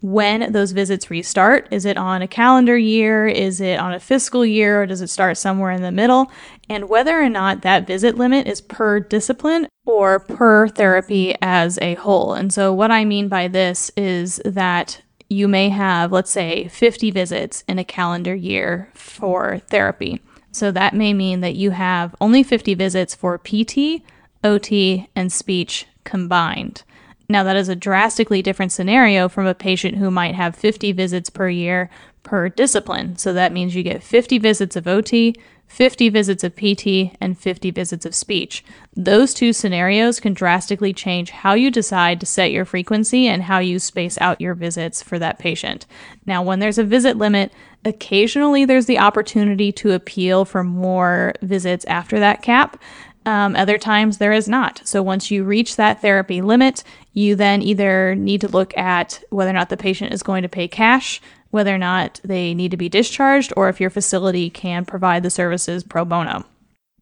when 0.00 0.52
those 0.52 0.72
visits 0.72 1.10
restart. 1.10 1.66
Is 1.70 1.84
it 1.84 1.96
on 1.96 2.22
a 2.22 2.28
calendar 2.28 2.76
year? 2.76 3.26
Is 3.26 3.60
it 3.60 3.78
on 3.78 3.94
a 3.94 4.00
fiscal 4.00 4.44
year? 4.44 4.82
Or 4.82 4.86
does 4.86 5.00
it 5.00 5.08
start 5.08 5.36
somewhere 5.36 5.70
in 5.70 5.82
the 5.82 5.90
middle? 5.90 6.30
And 6.68 6.88
whether 6.88 7.20
or 7.20 7.28
not 7.28 7.62
that 7.62 7.86
visit 7.86 8.16
limit 8.16 8.46
is 8.46 8.60
per 8.60 9.00
discipline 9.00 9.66
or 9.84 10.20
per 10.20 10.68
therapy 10.68 11.34
as 11.40 11.78
a 11.80 11.94
whole. 11.94 12.34
And 12.34 12.52
so, 12.52 12.72
what 12.72 12.90
I 12.90 13.04
mean 13.04 13.28
by 13.28 13.48
this 13.48 13.90
is 13.96 14.40
that 14.44 15.00
you 15.28 15.48
may 15.48 15.68
have, 15.70 16.12
let's 16.12 16.30
say, 16.30 16.68
50 16.68 17.10
visits 17.10 17.64
in 17.68 17.78
a 17.78 17.84
calendar 17.84 18.34
year 18.34 18.90
for 18.94 19.58
therapy. 19.68 20.20
So 20.52 20.70
that 20.70 20.94
may 20.94 21.12
mean 21.12 21.40
that 21.40 21.56
you 21.56 21.72
have 21.72 22.14
only 22.20 22.42
50 22.42 22.74
visits 22.74 23.14
for 23.14 23.38
PT, 23.38 24.02
OT, 24.42 25.08
and 25.14 25.32
speech 25.32 25.86
combined. 26.04 26.82
Now, 27.28 27.42
that 27.42 27.56
is 27.56 27.68
a 27.68 27.76
drastically 27.76 28.40
different 28.40 28.72
scenario 28.72 29.28
from 29.28 29.46
a 29.46 29.54
patient 29.54 29.98
who 29.98 30.10
might 30.10 30.36
have 30.36 30.54
50 30.54 30.92
visits 30.92 31.28
per 31.28 31.48
year 31.48 31.90
per 32.22 32.48
discipline. 32.48 33.16
So 33.16 33.32
that 33.32 33.52
means 33.52 33.74
you 33.74 33.82
get 33.82 34.02
50 34.02 34.38
visits 34.38 34.76
of 34.76 34.86
OT, 34.86 35.34
50 35.66 36.08
visits 36.08 36.44
of 36.44 36.56
PT, 36.56 37.16
and 37.20 37.38
50 37.38 37.70
visits 37.70 38.06
of 38.06 38.14
speech. 38.14 38.64
Those 38.94 39.34
two 39.34 39.52
scenarios 39.52 40.20
can 40.20 40.32
drastically 40.32 40.92
change 40.92 41.30
how 41.30 41.54
you 41.54 41.70
decide 41.70 42.20
to 42.20 42.26
set 42.26 42.52
your 42.52 42.64
frequency 42.64 43.26
and 43.26 43.42
how 43.42 43.58
you 43.58 43.78
space 43.78 44.16
out 44.20 44.40
your 44.40 44.54
visits 44.54 45.02
for 45.02 45.18
that 45.18 45.38
patient. 45.38 45.86
Now, 46.24 46.42
when 46.42 46.60
there's 46.60 46.78
a 46.78 46.84
visit 46.84 47.16
limit, 47.16 47.52
occasionally 47.84 48.64
there's 48.64 48.86
the 48.86 48.98
opportunity 48.98 49.72
to 49.72 49.92
appeal 49.92 50.44
for 50.44 50.64
more 50.64 51.34
visits 51.42 51.84
after 51.86 52.18
that 52.20 52.42
cap. 52.42 52.80
Um, 53.26 53.56
other 53.56 53.76
times 53.76 54.18
there 54.18 54.32
is 54.32 54.48
not. 54.48 54.80
So 54.84 55.02
once 55.02 55.32
you 55.32 55.42
reach 55.42 55.76
that 55.76 56.00
therapy 56.00 56.40
limit, 56.40 56.84
you 57.16 57.34
then 57.34 57.62
either 57.62 58.14
need 58.14 58.42
to 58.42 58.48
look 58.48 58.76
at 58.76 59.24
whether 59.30 59.50
or 59.50 59.54
not 59.54 59.70
the 59.70 59.76
patient 59.76 60.12
is 60.12 60.22
going 60.22 60.42
to 60.42 60.48
pay 60.48 60.68
cash 60.68 61.20
whether 61.50 61.74
or 61.74 61.78
not 61.78 62.20
they 62.22 62.52
need 62.52 62.70
to 62.70 62.76
be 62.76 62.88
discharged 62.88 63.52
or 63.56 63.70
if 63.70 63.80
your 63.80 63.88
facility 63.88 64.50
can 64.50 64.84
provide 64.84 65.22
the 65.22 65.30
services 65.30 65.82
pro 65.82 66.04
bono. 66.04 66.44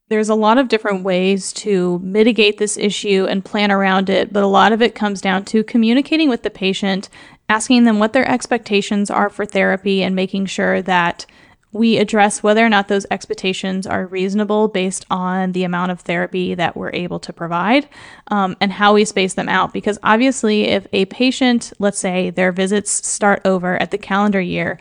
There's 0.08 0.28
a 0.28 0.34
lot 0.36 0.58
of 0.58 0.68
different 0.68 1.02
ways 1.02 1.52
to 1.54 1.98
mitigate 2.00 2.58
this 2.58 2.76
issue 2.76 3.26
and 3.28 3.44
plan 3.44 3.72
around 3.72 4.08
it, 4.08 4.32
but 4.32 4.44
a 4.44 4.46
lot 4.48 4.72
of 4.72 4.80
it 4.80 4.94
comes 4.94 5.20
down 5.20 5.44
to 5.46 5.64
communicating 5.64 6.28
with 6.28 6.42
the 6.42 6.50
patient, 6.50 7.08
asking 7.48 7.82
them 7.82 7.98
what 7.98 8.12
their 8.12 8.28
expectations 8.28 9.10
are 9.10 9.28
for 9.28 9.44
therapy, 9.44 10.04
and 10.04 10.14
making 10.14 10.46
sure 10.46 10.82
that 10.82 11.26
we 11.74 11.98
address 11.98 12.42
whether 12.42 12.64
or 12.64 12.68
not 12.68 12.86
those 12.86 13.04
expectations 13.10 13.84
are 13.84 14.06
reasonable 14.06 14.68
based 14.68 15.04
on 15.10 15.52
the 15.52 15.64
amount 15.64 15.90
of 15.90 16.00
therapy 16.00 16.54
that 16.54 16.76
we're 16.76 16.92
able 16.94 17.18
to 17.18 17.32
provide 17.32 17.88
um, 18.28 18.56
and 18.60 18.72
how 18.72 18.94
we 18.94 19.04
space 19.04 19.34
them 19.34 19.48
out. 19.48 19.72
Because 19.72 19.98
obviously, 20.04 20.68
if 20.68 20.86
a 20.92 21.04
patient, 21.06 21.72
let's 21.80 21.98
say 21.98 22.30
their 22.30 22.52
visits 22.52 23.06
start 23.06 23.42
over 23.44 23.76
at 23.82 23.90
the 23.90 23.98
calendar 23.98 24.40
year, 24.40 24.78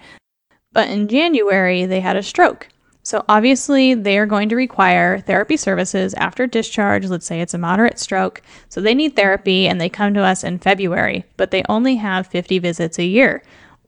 but 0.72 0.88
in 0.88 1.08
January 1.08 1.86
they 1.86 2.00
had 2.00 2.16
a 2.16 2.24
stroke. 2.24 2.70
So, 3.06 3.26
obviously, 3.28 3.96
they 3.96 4.18
are 4.18 4.26
going 4.26 4.48
to 4.48 4.56
require 4.56 5.20
therapy 5.20 5.58
services 5.58 6.14
after 6.14 6.48
discharge. 6.48 7.06
Let's 7.06 7.26
say 7.26 7.42
it's 7.42 7.54
a 7.54 7.58
moderate 7.58 8.00
stroke. 8.00 8.42
So, 8.70 8.80
they 8.80 8.94
need 8.94 9.18
therapy 9.18 9.68
and 9.68 9.82
they 9.82 9.90
come 9.90 10.14
to 10.14 10.22
us 10.22 10.42
in 10.42 10.60
February, 10.60 11.26
but 11.36 11.52
they 11.52 11.64
only 11.68 11.96
have 11.96 12.28
50 12.28 12.60
visits 12.60 12.98
a 13.00 13.04
year. 13.04 13.44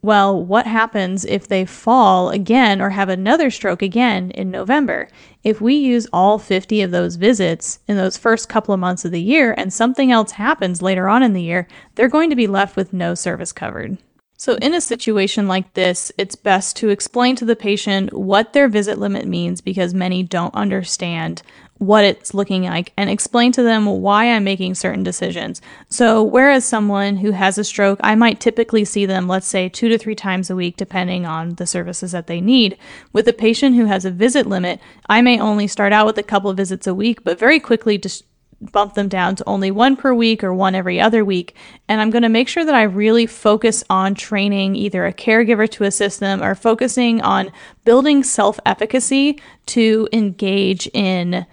Well, 0.05 0.39
what 0.39 0.67
happens 0.67 1.25
if 1.25 1.47
they 1.47 1.65
fall 1.65 2.29
again 2.29 2.79
or 2.79 2.91
have 2.91 3.09
another 3.09 3.49
stroke 3.49 3.81
again 3.81 4.29
in 4.29 4.51
November? 4.51 5.07
If 5.43 5.59
we 5.59 5.73
use 5.73 6.05
all 6.13 6.37
50 6.37 6.83
of 6.83 6.91
those 6.91 7.15
visits 7.15 7.79
in 7.87 7.97
those 7.97 8.15
first 8.15 8.47
couple 8.47 8.71
of 8.71 8.79
months 8.79 9.03
of 9.03 9.09
the 9.09 9.19
year 9.19 9.55
and 9.57 9.73
something 9.73 10.11
else 10.11 10.33
happens 10.33 10.83
later 10.83 11.09
on 11.09 11.23
in 11.23 11.33
the 11.33 11.41
year, 11.41 11.67
they're 11.95 12.07
going 12.07 12.29
to 12.29 12.35
be 12.35 12.45
left 12.45 12.75
with 12.75 12.93
no 12.93 13.15
service 13.15 13.51
covered. 13.51 13.97
So, 14.37 14.57
in 14.57 14.75
a 14.75 14.81
situation 14.81 15.47
like 15.47 15.73
this, 15.73 16.11
it's 16.19 16.35
best 16.35 16.75
to 16.77 16.89
explain 16.89 17.35
to 17.37 17.45
the 17.45 17.55
patient 17.55 18.13
what 18.13 18.53
their 18.53 18.67
visit 18.67 18.99
limit 18.99 19.25
means 19.25 19.59
because 19.59 19.95
many 19.95 20.21
don't 20.21 20.53
understand 20.53 21.41
what 21.77 22.05
it's 22.05 22.33
looking 22.33 22.63
like 22.63 22.93
and 22.95 23.09
explain 23.09 23.51
to 23.51 23.61
them 23.61 23.85
why 23.85 24.31
I'm 24.31 24.45
making 24.45 24.75
certain 24.75 25.03
decisions. 25.03 25.61
So, 25.89 26.23
whereas 26.23 26.63
someone 26.63 27.17
who 27.17 27.31
has 27.31 27.57
a 27.57 27.65
stroke, 27.65 27.99
I 28.01 28.15
might 28.15 28.39
typically 28.39 28.85
see 28.85 29.05
them, 29.05 29.27
let's 29.27 29.47
say, 29.47 29.67
two 29.67 29.89
to 29.89 29.97
three 29.97 30.15
times 30.15 30.49
a 30.49 30.55
week, 30.55 30.77
depending 30.77 31.25
on 31.25 31.55
the 31.55 31.67
services 31.67 32.13
that 32.13 32.27
they 32.27 32.39
need. 32.39 32.77
With 33.11 33.27
a 33.27 33.33
patient 33.33 33.75
who 33.75 33.85
has 33.85 34.05
a 34.05 34.11
visit 34.11 34.47
limit, 34.47 34.79
I 35.09 35.21
may 35.21 35.39
only 35.39 35.67
start 35.67 35.91
out 35.91 36.05
with 36.05 36.17
a 36.17 36.23
couple 36.23 36.49
of 36.49 36.57
visits 36.57 36.87
a 36.87 36.95
week, 36.95 37.23
but 37.25 37.37
very 37.37 37.59
quickly 37.59 37.97
just 37.97 38.23
bump 38.71 38.93
them 38.93 39.09
down 39.09 39.35
to 39.35 39.43
only 39.45 39.69
one 39.69 39.97
per 39.97 40.13
week 40.13 40.43
or 40.43 40.53
one 40.53 40.75
every 40.75 40.99
other 40.99 41.25
week. 41.25 41.55
And 41.89 41.99
I'm 41.99 42.09
going 42.09 42.23
to 42.23 42.29
make 42.29 42.47
sure 42.47 42.63
that 42.63 42.73
I 42.73 42.83
really 42.83 43.25
focus 43.25 43.83
on 43.89 44.15
training 44.15 44.77
either 44.77 45.05
a 45.05 45.13
caregiver 45.13 45.69
to 45.71 45.83
assist 45.83 46.21
them 46.21 46.41
or 46.41 46.55
focusing 46.55 47.21
on 47.21 47.51
building 47.83 48.23
self 48.23 48.59
efficacy 48.65 49.41
to 49.67 50.07
engage 50.13 50.87
in 50.93 51.45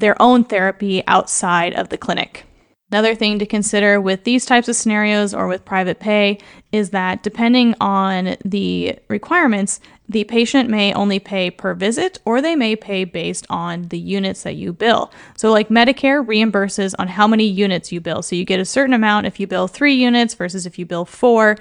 their 0.00 0.20
own 0.20 0.44
therapy 0.44 1.02
outside 1.06 1.74
of 1.74 1.88
the 1.88 1.98
clinic. 1.98 2.44
Another 2.92 3.16
thing 3.16 3.40
to 3.40 3.46
consider 3.46 4.00
with 4.00 4.22
these 4.22 4.46
types 4.46 4.68
of 4.68 4.76
scenarios 4.76 5.34
or 5.34 5.48
with 5.48 5.64
private 5.64 5.98
pay 5.98 6.38
is 6.70 6.90
that 6.90 7.24
depending 7.24 7.74
on 7.80 8.36
the 8.44 8.96
requirements, 9.08 9.80
the 10.08 10.22
patient 10.22 10.70
may 10.70 10.92
only 10.94 11.18
pay 11.18 11.50
per 11.50 11.74
visit 11.74 12.20
or 12.24 12.40
they 12.40 12.54
may 12.54 12.76
pay 12.76 13.02
based 13.02 13.44
on 13.50 13.88
the 13.88 13.98
units 13.98 14.44
that 14.44 14.54
you 14.54 14.72
bill. 14.72 15.10
So, 15.36 15.50
like 15.50 15.68
Medicare 15.68 16.24
reimburses 16.24 16.94
on 16.96 17.08
how 17.08 17.26
many 17.26 17.44
units 17.44 17.90
you 17.90 18.00
bill. 18.00 18.22
So, 18.22 18.36
you 18.36 18.44
get 18.44 18.60
a 18.60 18.64
certain 18.64 18.94
amount 18.94 19.26
if 19.26 19.40
you 19.40 19.48
bill 19.48 19.66
three 19.66 19.94
units 19.94 20.34
versus 20.34 20.64
if 20.64 20.78
you 20.78 20.86
bill 20.86 21.04
four 21.04 21.56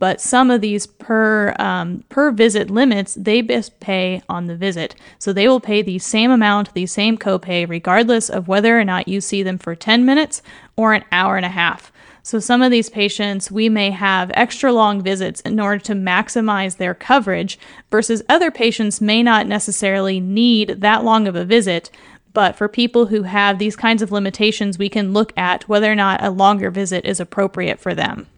but 0.00 0.20
some 0.20 0.50
of 0.50 0.62
these 0.62 0.86
per 0.86 1.54
um, 1.58 2.02
per 2.08 2.32
visit 2.32 2.70
limits 2.70 3.14
they 3.14 3.42
best 3.42 3.78
pay 3.78 4.22
on 4.28 4.46
the 4.46 4.56
visit. 4.56 4.96
So 5.20 5.32
they 5.32 5.46
will 5.46 5.60
pay 5.60 5.82
the 5.82 6.00
same 6.00 6.32
amount 6.32 6.74
the 6.74 6.86
same 6.86 7.16
copay 7.16 7.68
regardless 7.68 8.28
of 8.28 8.48
whether 8.48 8.80
or 8.80 8.84
not 8.84 9.06
you 9.06 9.20
see 9.20 9.44
them 9.44 9.58
for 9.58 9.76
10 9.76 10.04
minutes 10.04 10.42
or 10.74 10.94
an 10.94 11.04
hour 11.12 11.36
and 11.36 11.46
a 11.46 11.50
half. 11.50 11.92
So 12.22 12.40
some 12.40 12.62
of 12.62 12.70
these 12.70 12.88
patients 12.88 13.50
we 13.50 13.68
may 13.68 13.90
have 13.90 14.30
extra 14.34 14.72
long 14.72 15.02
visits 15.02 15.42
in 15.42 15.60
order 15.60 15.78
to 15.84 15.92
maximize 15.92 16.78
their 16.78 16.94
coverage 16.94 17.58
versus 17.90 18.22
other 18.28 18.50
patients 18.50 19.02
may 19.02 19.22
not 19.22 19.46
necessarily 19.46 20.18
need 20.18 20.80
that 20.80 21.04
long 21.04 21.28
of 21.28 21.36
a 21.36 21.44
visit. 21.44 21.90
But 22.32 22.56
for 22.56 22.68
people 22.68 23.06
who 23.06 23.24
have 23.24 23.58
these 23.58 23.76
kinds 23.76 24.02
of 24.02 24.12
limitations, 24.12 24.78
we 24.78 24.88
can 24.88 25.12
look 25.12 25.32
at 25.36 25.68
whether 25.68 25.90
or 25.90 25.96
not 25.96 26.22
a 26.22 26.30
longer 26.30 26.70
visit 26.70 27.04
is 27.04 27.20
appropriate 27.20 27.80
for 27.80 27.94
them. 27.94 28.28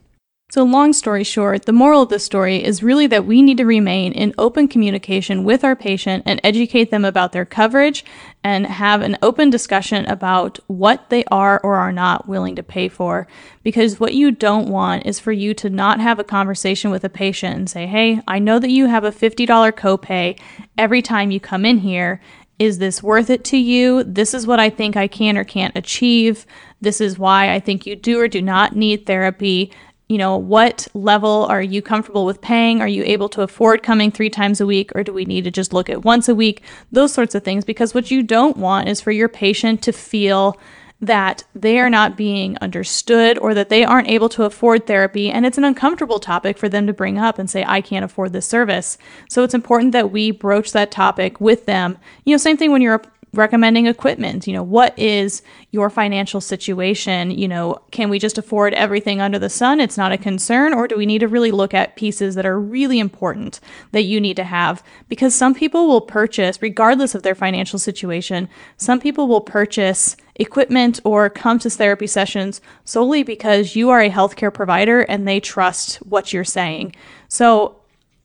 So, 0.53 0.65
long 0.65 0.93
story 0.93 1.25
short, 1.25 1.65
the 1.65 1.73
moral 1.73 2.03
of 2.03 2.11
the 2.11 2.19
story 2.19 2.63
is 2.63 2.83
really 2.83 3.07
that 3.07 3.25
we 3.25 3.41
need 3.41 3.57
to 3.57 3.65
remain 3.65 4.13
in 4.13 4.35
open 4.37 4.69
communication 4.69 5.45
with 5.45 5.65
our 5.65 5.75
patient 5.75 6.25
and 6.27 6.43
educate 6.45 6.91
them 6.91 7.07
about 7.07 7.33
their 7.33 7.47
coverage 7.47 8.05
and 8.45 8.67
have 8.67 9.01
an 9.01 9.17
open 9.23 9.49
discussion 9.49 10.05
about 10.05 10.59
what 10.67 11.09
they 11.09 11.25
are 11.31 11.59
or 11.65 11.77
are 11.77 11.91
not 11.91 12.29
willing 12.29 12.55
to 12.57 12.63
pay 12.63 12.89
for. 12.89 13.27
Because 13.63 13.99
what 13.99 14.13
you 14.13 14.31
don't 14.31 14.69
want 14.69 15.07
is 15.07 15.19
for 15.19 15.33
you 15.33 15.55
to 15.55 15.71
not 15.71 16.01
have 16.01 16.19
a 16.19 16.23
conversation 16.23 16.91
with 16.91 17.03
a 17.03 17.09
patient 17.09 17.57
and 17.57 17.71
say, 17.71 17.87
Hey, 17.87 18.21
I 18.29 18.39
know 18.39 18.59
that 18.59 18.69
you 18.69 18.89
have 18.89 19.05
a 19.05 19.11
$50 19.11 19.47
copay 19.73 20.39
every 20.77 21.01
time 21.01 21.31
you 21.31 21.41
come 21.41 21.65
in 21.65 21.79
here. 21.79 22.21
Is 22.59 22.77
this 22.77 23.03
worth 23.03 23.31
it 23.31 23.43
to 23.45 23.57
you? 23.57 24.05
This 24.05 24.35
is 24.35 24.47
what 24.47 24.61
I 24.61 24.69
think 24.69 24.99
I 24.99 25.09
can 25.09 25.39
or 25.39 25.45
can't 25.45 25.75
achieve. 25.75 26.45
This 26.83 27.01
is 27.01 27.19
why 27.19 27.55
I 27.55 27.59
think 27.59 27.87
you 27.87 27.97
do 27.97 28.21
or 28.21 28.29
do 28.29 28.43
not 28.43 28.77
need 28.77 29.07
therapy 29.07 29.73
you 30.13 30.19
know, 30.19 30.37
what 30.37 30.87
level 30.93 31.47
are 31.49 31.63
you 31.63 31.81
comfortable 31.81 32.27
with 32.27 32.43
paying? 32.43 32.83
Are 32.83 32.87
you 32.89 33.03
able 33.05 33.31
to 33.31 33.41
afford 33.41 33.83
coming 33.83 34.11
three 34.11 34.29
times 34.29 34.61
a 34.61 34.67
week, 34.67 34.93
or 34.95 35.03
do 35.03 35.11
we 35.11 35.25
need 35.25 35.45
to 35.45 35.51
just 35.51 35.73
look 35.73 35.89
at 35.89 36.05
once 36.05 36.29
a 36.29 36.35
week? 36.35 36.63
Those 36.91 37.15
sorts 37.15 37.35
of 37.35 37.45
things, 37.45 37.65
because 37.65 37.95
what 37.95 38.11
you 38.11 38.23
don't 38.23 38.59
want 38.59 38.91
is 38.91 39.01
for 39.01 39.11
your 39.11 39.31
patient 39.31 39.81
to 39.85 39.93
feel 39.93 40.59
that 41.01 41.45
they 41.55 41.79
are 41.79 41.89
not 41.89 42.15
being 42.15 42.59
understood 42.59 43.39
or 43.39 43.55
that 43.55 43.71
they 43.71 43.85
aren't 43.85 44.11
able 44.11 44.29
to 44.29 44.45
afford 44.45 44.87
therapy. 44.87 45.31
And 45.31 45.47
it's 45.47 45.57
an 45.57 45.65
uncomfortable 45.65 46.21
topic 46.21 46.59
for 46.59 46.69
them 46.69 46.87
to 46.87 46.93
bring 46.93 47.17
up 47.19 47.39
and 47.39 47.49
say, 47.49 47.65
I 47.67 47.81
can't 47.81 48.05
afford 48.05 48.35
this 48.35 48.47
service. 48.47 48.99
So 49.31 49.43
it's 49.43 49.55
important 49.55 49.93
that 49.93 50.13
we 50.13 50.31
broach 50.31 50.73
that 50.73 50.91
topic 50.91 51.41
with 51.41 51.65
them. 51.65 51.97
You 52.27 52.35
know, 52.35 52.39
same 52.39 52.59
thing 52.59 52.71
when 52.71 52.83
you're 52.83 53.03
recommending 53.35 53.87
equipment. 53.87 54.47
You 54.47 54.53
know, 54.53 54.63
what 54.63 54.99
is 54.99 55.43
your 55.71 55.89
financial 55.89 56.41
situation? 56.41 57.31
You 57.31 57.49
know, 57.49 57.81
can 57.91 58.11
we 58.11 58.19
just 58.19 58.37
afford 58.37 58.75
everything 58.75 59.21
under 59.23 59.39
the 59.39 59.49
sun? 59.49 59.81
It's 59.81 59.97
not 59.97 60.13
a 60.13 60.19
concern. 60.19 60.75
Or 60.75 60.87
do 60.87 60.97
we 60.97 61.07
need 61.07 61.21
to 61.21 61.29
really 61.29 61.51
look 61.51 61.73
at 61.73 61.97
pieces 61.97 62.35
that 62.35 62.45
are 62.45 62.61
really 62.61 62.99
important 62.99 63.59
that 63.93 64.03
you 64.03 64.21
need 64.21 64.37
to 64.37 64.45
have? 64.45 64.83
Because 65.09 65.35
some 65.35 65.55
people 65.55 65.89
will 65.89 66.03
purchase, 66.03 66.61
regardless 66.61 67.15
of 67.15 67.23
their 67.23 67.35
financial 67.35 67.79
situation, 67.79 68.49
some 68.77 69.01
people 69.01 69.27
will 69.27 69.41
purchase 69.41 70.17
equipment 70.37 71.01
or 71.05 71.31
come 71.31 71.59
to 71.59 71.71
therapy 71.71 72.07
sessions 72.07 72.61
solely 72.85 73.23
because 73.23 73.77
you 73.77 73.91
are 73.91 74.01
a 74.01 74.11
healthcare 74.11 74.53
provider 74.53 75.01
and 75.03 75.27
they 75.27 75.41
trust 75.41 75.97
what 75.97 76.33
you're 76.33 76.45
saying. 76.45 76.95
So 77.29 77.82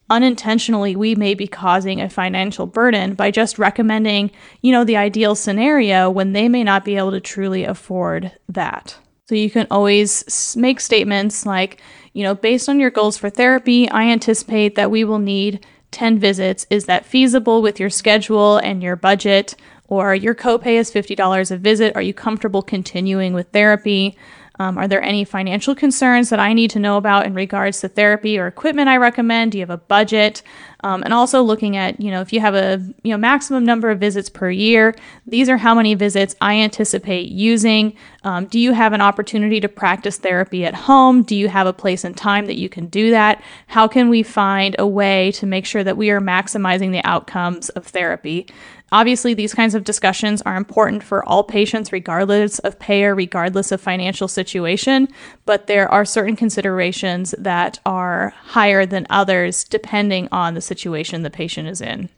unintentionally 0.10 0.96
we 0.96 1.16
may 1.16 1.34
be 1.34 1.48
causing 1.48 2.02
a 2.02 2.10
financial 2.10 2.66
burden 2.66 3.14
by 3.14 3.32
just 3.32 3.60
recommending, 3.60 4.32
you 4.62 4.72
know, 4.72 4.84
the 4.84 4.98
ideal 4.98 5.36
scenario 5.36 6.10
when 6.10 6.34
they 6.34 6.48
may 6.48 6.64
not 6.64 6.86
be 6.86 6.98
able 6.98 7.12
to 7.12 7.20
truly 7.20 7.64
afford 7.64 8.32
that. 8.48 8.98
So 9.28 9.36
you 9.36 9.50
can 9.50 9.68
always 9.70 10.56
make 10.56 10.80
statements 10.80 11.46
like, 11.46 11.82
you 12.14 12.24
know, 12.24 12.34
based 12.34 12.70
on 12.70 12.80
your 12.80 12.90
goals 12.90 13.18
for 13.18 13.30
therapy, 13.30 13.90
I 13.90 14.04
anticipate 14.04 14.76
that 14.76 14.90
we 14.90 15.04
will 15.04 15.20
need 15.20 15.66
10 15.92 16.18
visits. 16.18 16.66
Is 16.70 16.86
that 16.86 17.06
feasible 17.06 17.62
with 17.62 17.80
your 17.80 17.90
schedule 17.90 18.58
and 18.58 18.82
your 18.82 18.96
budget? 18.96 19.56
Or 19.90 20.14
your 20.14 20.36
copay 20.36 20.74
is 20.74 20.92
$50 20.92 21.52
a 21.52 21.58
visit. 21.58 21.96
Are 21.96 22.02
you 22.02 22.14
comfortable 22.14 22.62
continuing 22.62 23.34
with 23.34 23.48
therapy? 23.50 24.18
Um, 24.60 24.78
are 24.78 24.88
there 24.88 25.02
any 25.02 25.24
financial 25.24 25.76
concerns 25.76 26.30
that 26.30 26.40
I 26.40 26.54
need 26.54 26.72
to 26.72 26.80
know 26.80 26.98
about 26.98 27.26
in 27.26 27.34
regards 27.34 27.82
to 27.82 27.88
therapy 27.88 28.38
or 28.40 28.48
equipment 28.48 28.90
I 28.90 28.98
recommend? 28.98 29.52
Do 29.52 29.58
you 29.58 29.62
have 29.62 29.70
a 29.70 29.78
budget? 29.78 30.42
Um, 30.84 31.04
and 31.04 31.14
also 31.14 31.42
looking 31.42 31.76
at, 31.76 32.00
you 32.00 32.12
know, 32.12 32.22
if 32.22 32.32
you 32.32 32.40
have 32.40 32.54
a 32.54 32.78
you 33.04 33.12
know 33.12 33.18
maximum 33.18 33.66
number 33.66 33.90
of 33.90 34.00
visits 34.00 34.30
per 34.30 34.50
year, 34.50 34.96
these 35.26 35.50
are 35.50 35.58
how 35.58 35.74
many 35.74 35.96
visits 35.96 36.36
I 36.40 36.56
anticipate 36.56 37.30
using. 37.30 37.96
Um, 38.24 38.46
do 38.46 38.60
you 38.60 38.74
have 38.74 38.94
an 38.94 39.02
opportunity 39.02 39.60
to 39.60 39.70
practice 39.70 40.18
therapy 40.18 40.66
at 40.66 40.76
home? 40.76 41.24
Do 41.24 41.36
you 41.36 41.48
have 41.48 41.68
a 41.68 41.74
place 41.74 42.04
and 42.04 42.16
time 42.16 42.46
that 42.46 42.58
you 42.58 42.70
can 42.70 42.88
do 42.88 43.12
that? 43.12 43.42
How 43.68 43.88
can 43.88 44.10
we 44.10 44.22
find 44.22 44.76
a 44.78 44.88
way 44.88 45.32
to 45.34 45.46
make 45.46 45.66
sure 45.66 45.84
that 45.84 45.98
we 45.98 46.12
are 46.12 46.22
maximizing 46.22 46.92
the 46.92 47.06
outcomes 47.06 47.70
of 47.70 47.88
therapy? 47.88 48.48
Obviously, 48.92 49.34
these 49.34 49.54
kinds 49.54 49.76
of 49.76 49.84
discussions 49.84 50.42
are 50.44 50.56
important 50.56 51.04
for 51.04 51.28
all 51.28 51.44
patients, 51.44 51.92
regardless 51.92 52.60
of 52.60 52.80
payer, 52.80 53.14
regardless 53.14 53.72
of 53.72 53.82
financial 53.82 54.30
situation, 54.30 55.10
but 55.46 55.68
there 55.68 55.92
are 55.92 56.06
certain 56.06 56.38
considerations 56.38 57.36
that 57.38 57.80
are 57.86 58.34
higher 58.46 58.86
than 58.86 59.06
others 59.10 59.66
depending 59.66 60.30
on 60.32 60.54
the 60.54 60.62
situation 60.62 61.22
the 61.22 61.30
patient 61.30 61.68
is 61.68 61.82
in. 61.82 62.10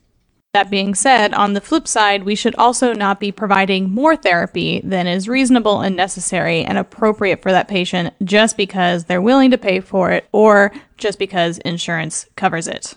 That 0.54 0.72
being 0.72 0.96
said, 0.96 1.34
on 1.36 1.54
the 1.54 1.62
flip 1.62 1.88
side, 1.88 2.24
we 2.24 2.34
should 2.34 2.56
also 2.56 2.94
not 2.94 3.20
be 3.20 3.32
providing 3.32 3.92
more 3.92 4.16
therapy 4.16 4.82
than 4.84 5.06
is 5.06 5.28
reasonable 5.28 5.82
and 5.82 5.96
necessary 5.96 6.64
and 6.64 6.76
appropriate 6.78 7.44
for 7.44 7.52
that 7.52 7.68
patient 7.68 8.16
just 8.24 8.58
because 8.58 9.06
they're 9.06 9.22
willing 9.22 9.52
to 9.52 9.60
pay 9.60 9.80
for 9.80 10.12
it 10.12 10.28
or 10.32 10.72
just 10.98 11.20
because 11.20 11.60
insurance 11.60 12.26
covers 12.36 12.68
it. 12.68 12.96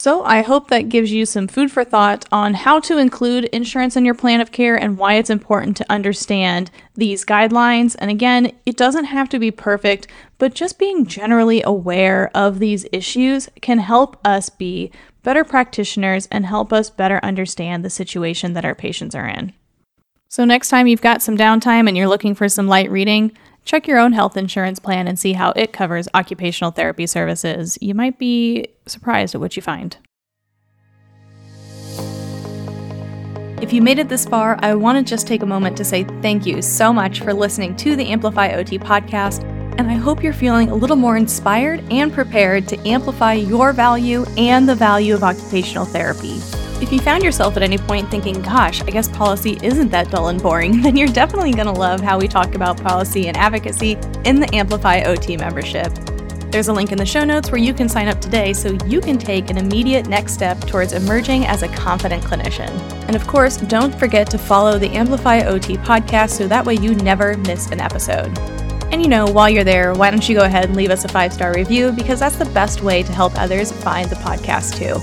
So, 0.00 0.24
I 0.24 0.42
hope 0.42 0.68
that 0.68 0.88
gives 0.88 1.12
you 1.12 1.24
some 1.24 1.48
food 1.48 1.70
for 1.70 1.84
thought 1.84 2.26
on 2.32 2.54
how 2.54 2.80
to 2.80 2.98
include 2.98 3.44
insurance 3.46 3.96
in 3.96 4.04
your 4.04 4.14
plan 4.14 4.40
of 4.40 4.52
care 4.52 4.74
and 4.74 4.98
why 4.98 5.14
it's 5.14 5.30
important 5.30 5.76
to 5.78 5.90
understand 5.90 6.70
these 6.94 7.24
guidelines. 7.24 7.94
And 7.98 8.10
again, 8.10 8.52
it 8.66 8.76
doesn't 8.76 9.06
have 9.06 9.28
to 9.30 9.38
be 9.38 9.50
perfect, 9.50 10.08
but 10.36 10.52
just 10.52 10.78
being 10.78 11.06
generally 11.06 11.62
aware 11.62 12.30
of 12.34 12.58
these 12.58 12.86
issues 12.92 13.48
can 13.62 13.78
help 13.78 14.18
us 14.26 14.50
be 14.50 14.90
better 15.22 15.44
practitioners 15.44 16.28
and 16.30 16.44
help 16.44 16.72
us 16.72 16.90
better 16.90 17.18
understand 17.22 17.84
the 17.84 17.90
situation 17.90 18.52
that 18.52 18.64
our 18.64 18.74
patients 18.74 19.14
are 19.14 19.26
in. 19.26 19.52
So, 20.28 20.44
next 20.44 20.68
time 20.68 20.88
you've 20.88 21.00
got 21.00 21.22
some 21.22 21.36
downtime 21.36 21.86
and 21.86 21.96
you're 21.96 22.08
looking 22.08 22.34
for 22.34 22.48
some 22.48 22.66
light 22.66 22.90
reading, 22.90 23.32
Check 23.64 23.88
your 23.88 23.98
own 23.98 24.12
health 24.12 24.36
insurance 24.36 24.78
plan 24.78 25.08
and 25.08 25.18
see 25.18 25.32
how 25.32 25.52
it 25.56 25.72
covers 25.72 26.08
occupational 26.14 26.70
therapy 26.70 27.06
services. 27.06 27.78
You 27.80 27.94
might 27.94 28.18
be 28.18 28.68
surprised 28.86 29.34
at 29.34 29.40
what 29.40 29.56
you 29.56 29.62
find. 29.62 29.96
If 33.62 33.72
you 33.72 33.80
made 33.80 33.98
it 33.98 34.10
this 34.10 34.26
far, 34.26 34.58
I 34.60 34.74
want 34.74 34.98
to 34.98 35.10
just 35.10 35.26
take 35.26 35.42
a 35.42 35.46
moment 35.46 35.76
to 35.78 35.84
say 35.84 36.04
thank 36.20 36.44
you 36.44 36.60
so 36.60 36.92
much 36.92 37.20
for 37.20 37.32
listening 37.32 37.74
to 37.76 37.96
the 37.96 38.06
Amplify 38.08 38.52
OT 38.52 38.78
podcast, 38.78 39.42
and 39.78 39.90
I 39.90 39.94
hope 39.94 40.22
you're 40.22 40.34
feeling 40.34 40.68
a 40.68 40.74
little 40.74 40.96
more 40.96 41.16
inspired 41.16 41.82
and 41.90 42.12
prepared 42.12 42.68
to 42.68 42.88
amplify 42.88 43.32
your 43.32 43.72
value 43.72 44.26
and 44.36 44.68
the 44.68 44.74
value 44.74 45.14
of 45.14 45.24
occupational 45.24 45.86
therapy. 45.86 46.38
If 46.84 46.92
you 46.92 47.00
found 47.00 47.22
yourself 47.22 47.56
at 47.56 47.62
any 47.62 47.78
point 47.78 48.10
thinking, 48.10 48.42
gosh, 48.42 48.82
I 48.82 48.90
guess 48.90 49.08
policy 49.08 49.58
isn't 49.62 49.88
that 49.88 50.10
dull 50.10 50.28
and 50.28 50.40
boring, 50.40 50.82
then 50.82 50.98
you're 50.98 51.08
definitely 51.08 51.52
going 51.52 51.64
to 51.64 51.72
love 51.72 52.02
how 52.02 52.18
we 52.18 52.28
talk 52.28 52.54
about 52.54 52.76
policy 52.76 53.26
and 53.26 53.38
advocacy 53.38 53.92
in 54.26 54.38
the 54.38 54.54
Amplify 54.54 55.00
OT 55.04 55.38
membership. 55.38 55.90
There's 56.50 56.68
a 56.68 56.74
link 56.74 56.92
in 56.92 56.98
the 56.98 57.06
show 57.06 57.24
notes 57.24 57.50
where 57.50 57.58
you 57.58 57.72
can 57.72 57.88
sign 57.88 58.08
up 58.08 58.20
today 58.20 58.52
so 58.52 58.76
you 58.84 59.00
can 59.00 59.16
take 59.16 59.48
an 59.48 59.56
immediate 59.56 60.08
next 60.08 60.34
step 60.34 60.60
towards 60.60 60.92
emerging 60.92 61.46
as 61.46 61.62
a 61.62 61.68
confident 61.68 62.22
clinician. 62.22 62.68
And 63.06 63.16
of 63.16 63.26
course, 63.26 63.56
don't 63.56 63.98
forget 63.98 64.28
to 64.32 64.36
follow 64.36 64.78
the 64.78 64.90
Amplify 64.90 65.40
OT 65.46 65.78
podcast 65.78 66.32
so 66.32 66.46
that 66.48 66.66
way 66.66 66.74
you 66.74 66.94
never 66.96 67.38
miss 67.38 67.70
an 67.70 67.80
episode. 67.80 68.38
And 68.92 69.00
you 69.00 69.08
know, 69.08 69.24
while 69.24 69.48
you're 69.48 69.64
there, 69.64 69.94
why 69.94 70.10
don't 70.10 70.28
you 70.28 70.36
go 70.36 70.44
ahead 70.44 70.66
and 70.66 70.76
leave 70.76 70.90
us 70.90 71.06
a 71.06 71.08
five 71.08 71.32
star 71.32 71.54
review 71.54 71.92
because 71.92 72.20
that's 72.20 72.36
the 72.36 72.44
best 72.44 72.82
way 72.82 73.02
to 73.02 73.10
help 73.10 73.40
others 73.40 73.72
find 73.72 74.10
the 74.10 74.16
podcast 74.16 74.76
too. 74.76 75.00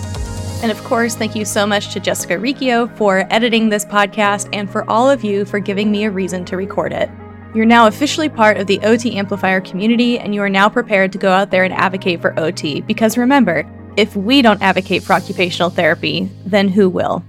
And 0.62 0.72
of 0.72 0.84
course, 0.84 1.16
thank 1.16 1.36
you 1.36 1.44
so 1.44 1.66
much 1.66 1.92
to 1.94 2.00
Jessica 2.00 2.38
Riccio 2.38 2.88
for 2.96 3.26
editing 3.32 3.70
this 3.70 3.84
podcast 3.84 4.48
and 4.54 4.70
for 4.70 4.88
all 4.88 5.10
of 5.10 5.24
you 5.24 5.44
for 5.44 5.60
giving 5.60 5.92
me 5.92 6.04
a 6.04 6.12
reason 6.12 6.46
to 6.46 6.56
record 6.56 6.94
it. 6.94 7.10
You're 7.56 7.66
now 7.66 7.88
officially 7.88 8.30
part 8.30 8.58
of 8.58 8.68
the 8.68 8.80
OT 8.82 9.18
Amplifier 9.18 9.60
community, 9.60 10.20
and 10.20 10.36
you 10.36 10.42
are 10.42 10.50
now 10.50 10.70
prepared 10.70 11.12
to 11.14 11.18
go 11.18 11.32
out 11.32 11.50
there 11.50 11.64
and 11.64 11.74
advocate 11.74 12.22
for 12.22 12.40
OT. 12.40 12.82
Because 12.82 13.18
remember, 13.18 13.66
if 13.98 14.16
we 14.16 14.42
don't 14.42 14.62
advocate 14.62 15.04
for 15.04 15.14
occupational 15.14 15.72
therapy, 15.72 16.30
then 16.46 16.70
who 16.70 16.88
will? 16.90 17.26